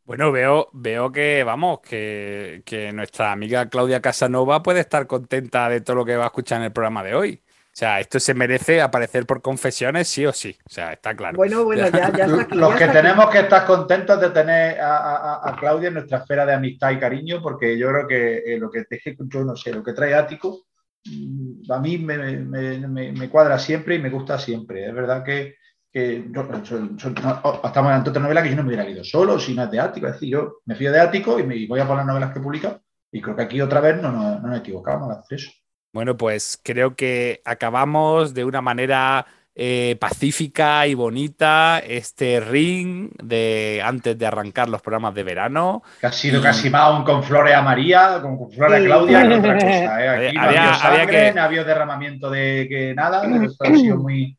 [0.06, 5.82] Bueno, veo, veo que, vamos, que, que nuestra amiga Claudia Casanova puede estar contenta de
[5.82, 7.42] todo lo que va a escuchar en el programa de hoy.
[7.48, 10.56] O sea, esto se merece aparecer por confesiones, sí o sí.
[10.66, 11.36] O sea, está claro.
[11.38, 12.56] Bueno, bueno, ya, ya está aquí.
[12.56, 13.02] Los ya que está aquí.
[13.02, 16.92] tenemos que estar contentos de tener a, a- a Claudia en nuestra esfera de amistad
[16.92, 19.92] y cariño, porque yo creo que eh, lo que teje, yo no sé, lo que
[19.92, 20.68] trae Ático,
[21.06, 24.86] mm, a mí me, me- me- me cuadra siempre y me gusta siempre.
[24.88, 25.56] Es verdad que,
[25.96, 29.02] que yo- yo- yo- no, estamos ante otra novela que yo no me hubiera leído
[29.06, 30.08] solo, si no es de Ático.
[30.08, 32.34] Es decir, yo me fío de Ático y, me, y voy a por las novelas
[32.34, 32.78] que publica,
[33.14, 35.52] y creo que aquí otra vez no, nos- no nos equivocamos al hacer eso.
[35.94, 39.26] Bueno, pues creo que acabamos de una manera
[39.58, 45.82] eh, pacífica y bonita este ring de antes de arrancar los programas de verano.
[46.02, 48.86] Que ha sido Y- casi más un con flores a María, con, con flores a.
[48.86, 50.04] Claudia, que otra cosa.
[50.04, 50.28] ¿eh?
[50.28, 53.24] Aquí no Había- ha habido había sangre, que- no ha habido derramamiento de que nada,
[53.46, 54.38] esto ha sido muy...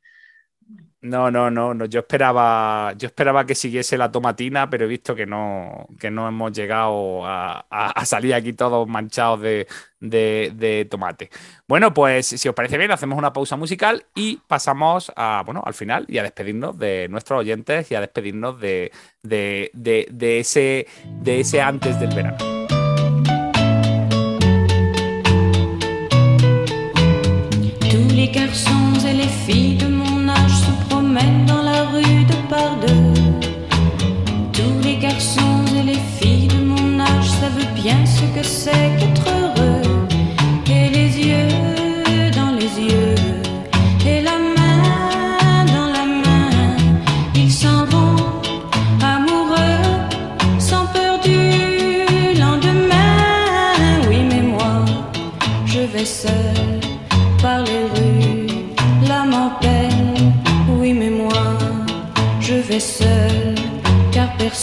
[1.07, 1.85] No, no, no, no.
[1.85, 6.27] Yo esperaba, yo esperaba que siguiese la tomatina, pero he visto que no, que no
[6.27, 11.31] hemos llegado a, a- salir aquí todos manchados de, tomate.
[11.69, 15.74] Bueno, pues si os parece bien, hacemos una pausa musical y pasamos a, bueno, al
[15.74, 18.91] final y a despedirnos de nuestros oyentes y a despedirnos de,
[19.23, 20.89] de- de- ese,
[21.23, 22.37] de ese antes del verano.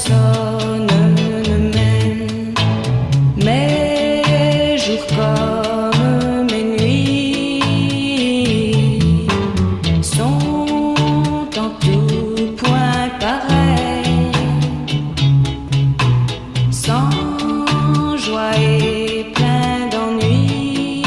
[0.04, 0.88] Personne
[1.48, 2.54] ne m'aime.
[3.38, 7.62] Mes jours comme mes nuits
[10.02, 10.96] sont
[11.58, 14.32] en tout point pareils,
[16.72, 21.04] sans joie et plein d'ennui.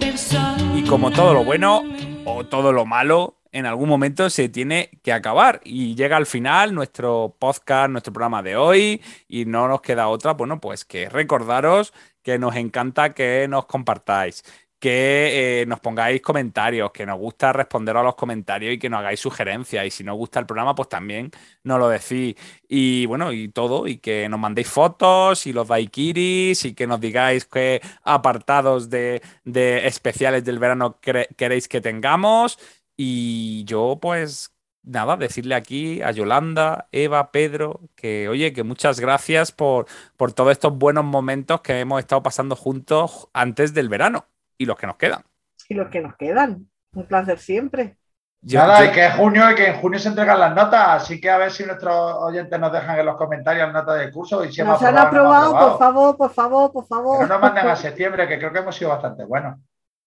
[0.00, 1.82] Personne Y como todo lo bueno
[2.24, 5.60] o todo lo malo, en algún momento se tiene que acabar.
[5.64, 10.34] Y llega al final nuestro podcast, nuestro programa de hoy, y no nos queda otra,
[10.34, 11.92] bueno, pues que recordaros
[12.28, 14.44] que nos encanta que nos compartáis.
[14.78, 19.00] Que eh, nos pongáis comentarios, que nos gusta responder a los comentarios y que nos
[19.00, 19.86] hagáis sugerencias.
[19.86, 21.30] Y si no os gusta el programa, pues también
[21.64, 22.36] nos lo decís.
[22.68, 27.00] Y bueno, y todo, y que nos mandéis fotos y los daiquiris y que nos
[27.00, 32.58] digáis qué apartados de, de especiales del verano queréis que tengamos.
[33.00, 34.52] Y yo, pues,
[34.82, 40.50] nada, decirle aquí a Yolanda, Eva, Pedro, que oye, que muchas gracias por, por todos
[40.50, 44.26] estos buenos momentos que hemos estado pasando juntos antes del verano
[44.58, 45.22] y los que nos quedan.
[45.68, 46.68] Y los que nos quedan.
[46.92, 47.98] Un placer siempre.
[48.40, 51.02] Yo- Nada, yo- y que es junio y que en junio se entregan las notas,
[51.02, 54.44] así que a ver si nuestros oyentes nos dejan en los comentarios notas del curso
[54.44, 57.20] y si hemos Nos han aprobado no por favor, por favor, por Que favor.
[57.20, 59.56] no nos manden a septiembre, que creo que hemos sido bastante buenos.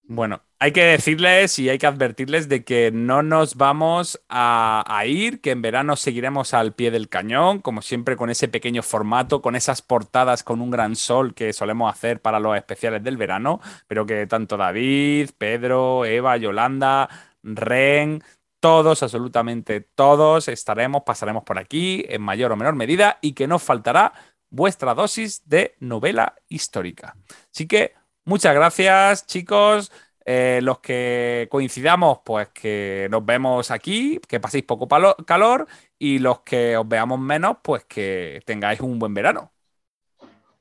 [0.04, 5.42] Bueno, hay que decirles y hay que advertirles de que no nos vamos a, ir,
[5.42, 9.56] que en verano seguiremos al pie del cañón, como siempre con ese pequeño formato, con
[9.56, 14.06] esas portadas con un gran sol que solemos hacer para los especiales del verano, pero
[14.06, 17.08] que tanto David, Pedro, Eva, Yolanda,
[17.42, 18.22] Ren,
[18.60, 23.64] todos, absolutamente todos, estaremos, pasaremos por aquí en mayor o menor medida y que nos
[23.64, 24.14] faltará
[24.50, 27.16] vuestra dosis de novela histórica.
[27.52, 27.96] Así que
[28.26, 29.92] muchas gracias, chicos.
[30.26, 35.68] Eh, los que coincidamos, pues que nos vemos aquí, que paséis poco palo- calor
[35.98, 39.52] y los que os veamos menos, pues que tengáis un buen verano.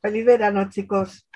[0.01, 1.27] Feliz verano, chicos.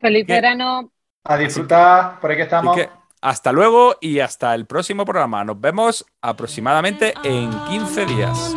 [0.00, 0.32] Feliz ¿Qué?
[0.34, 0.92] verano.
[1.24, 2.74] A disfrutar, por aquí estamos.
[2.76, 2.88] que
[3.20, 5.44] hasta luego y hasta el próximo programa.
[5.44, 8.56] Nos vemos aproximadamente en 15 días.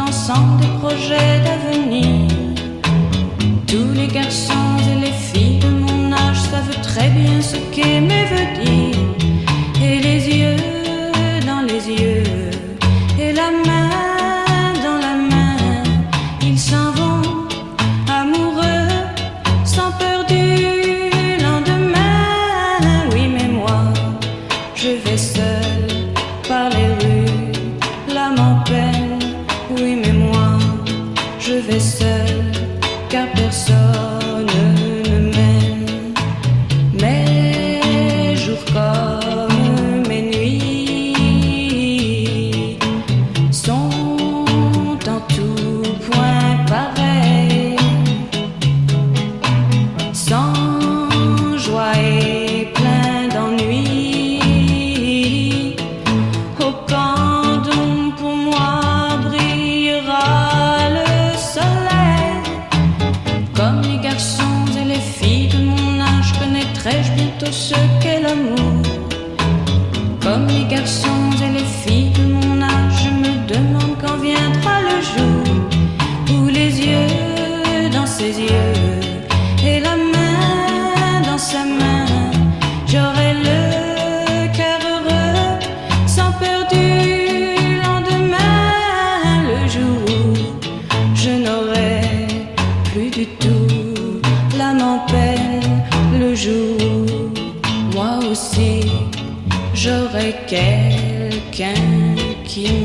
[0.00, 2.28] Ensemble des projets d'avenir.
[3.66, 4.52] Tous les garçons
[4.90, 8.91] et les filles de mon âge savent très bien ce qu'aimer veut dire.
[67.52, 67.91] should
[100.52, 101.72] quelqu'un
[102.44, 102.81] qui.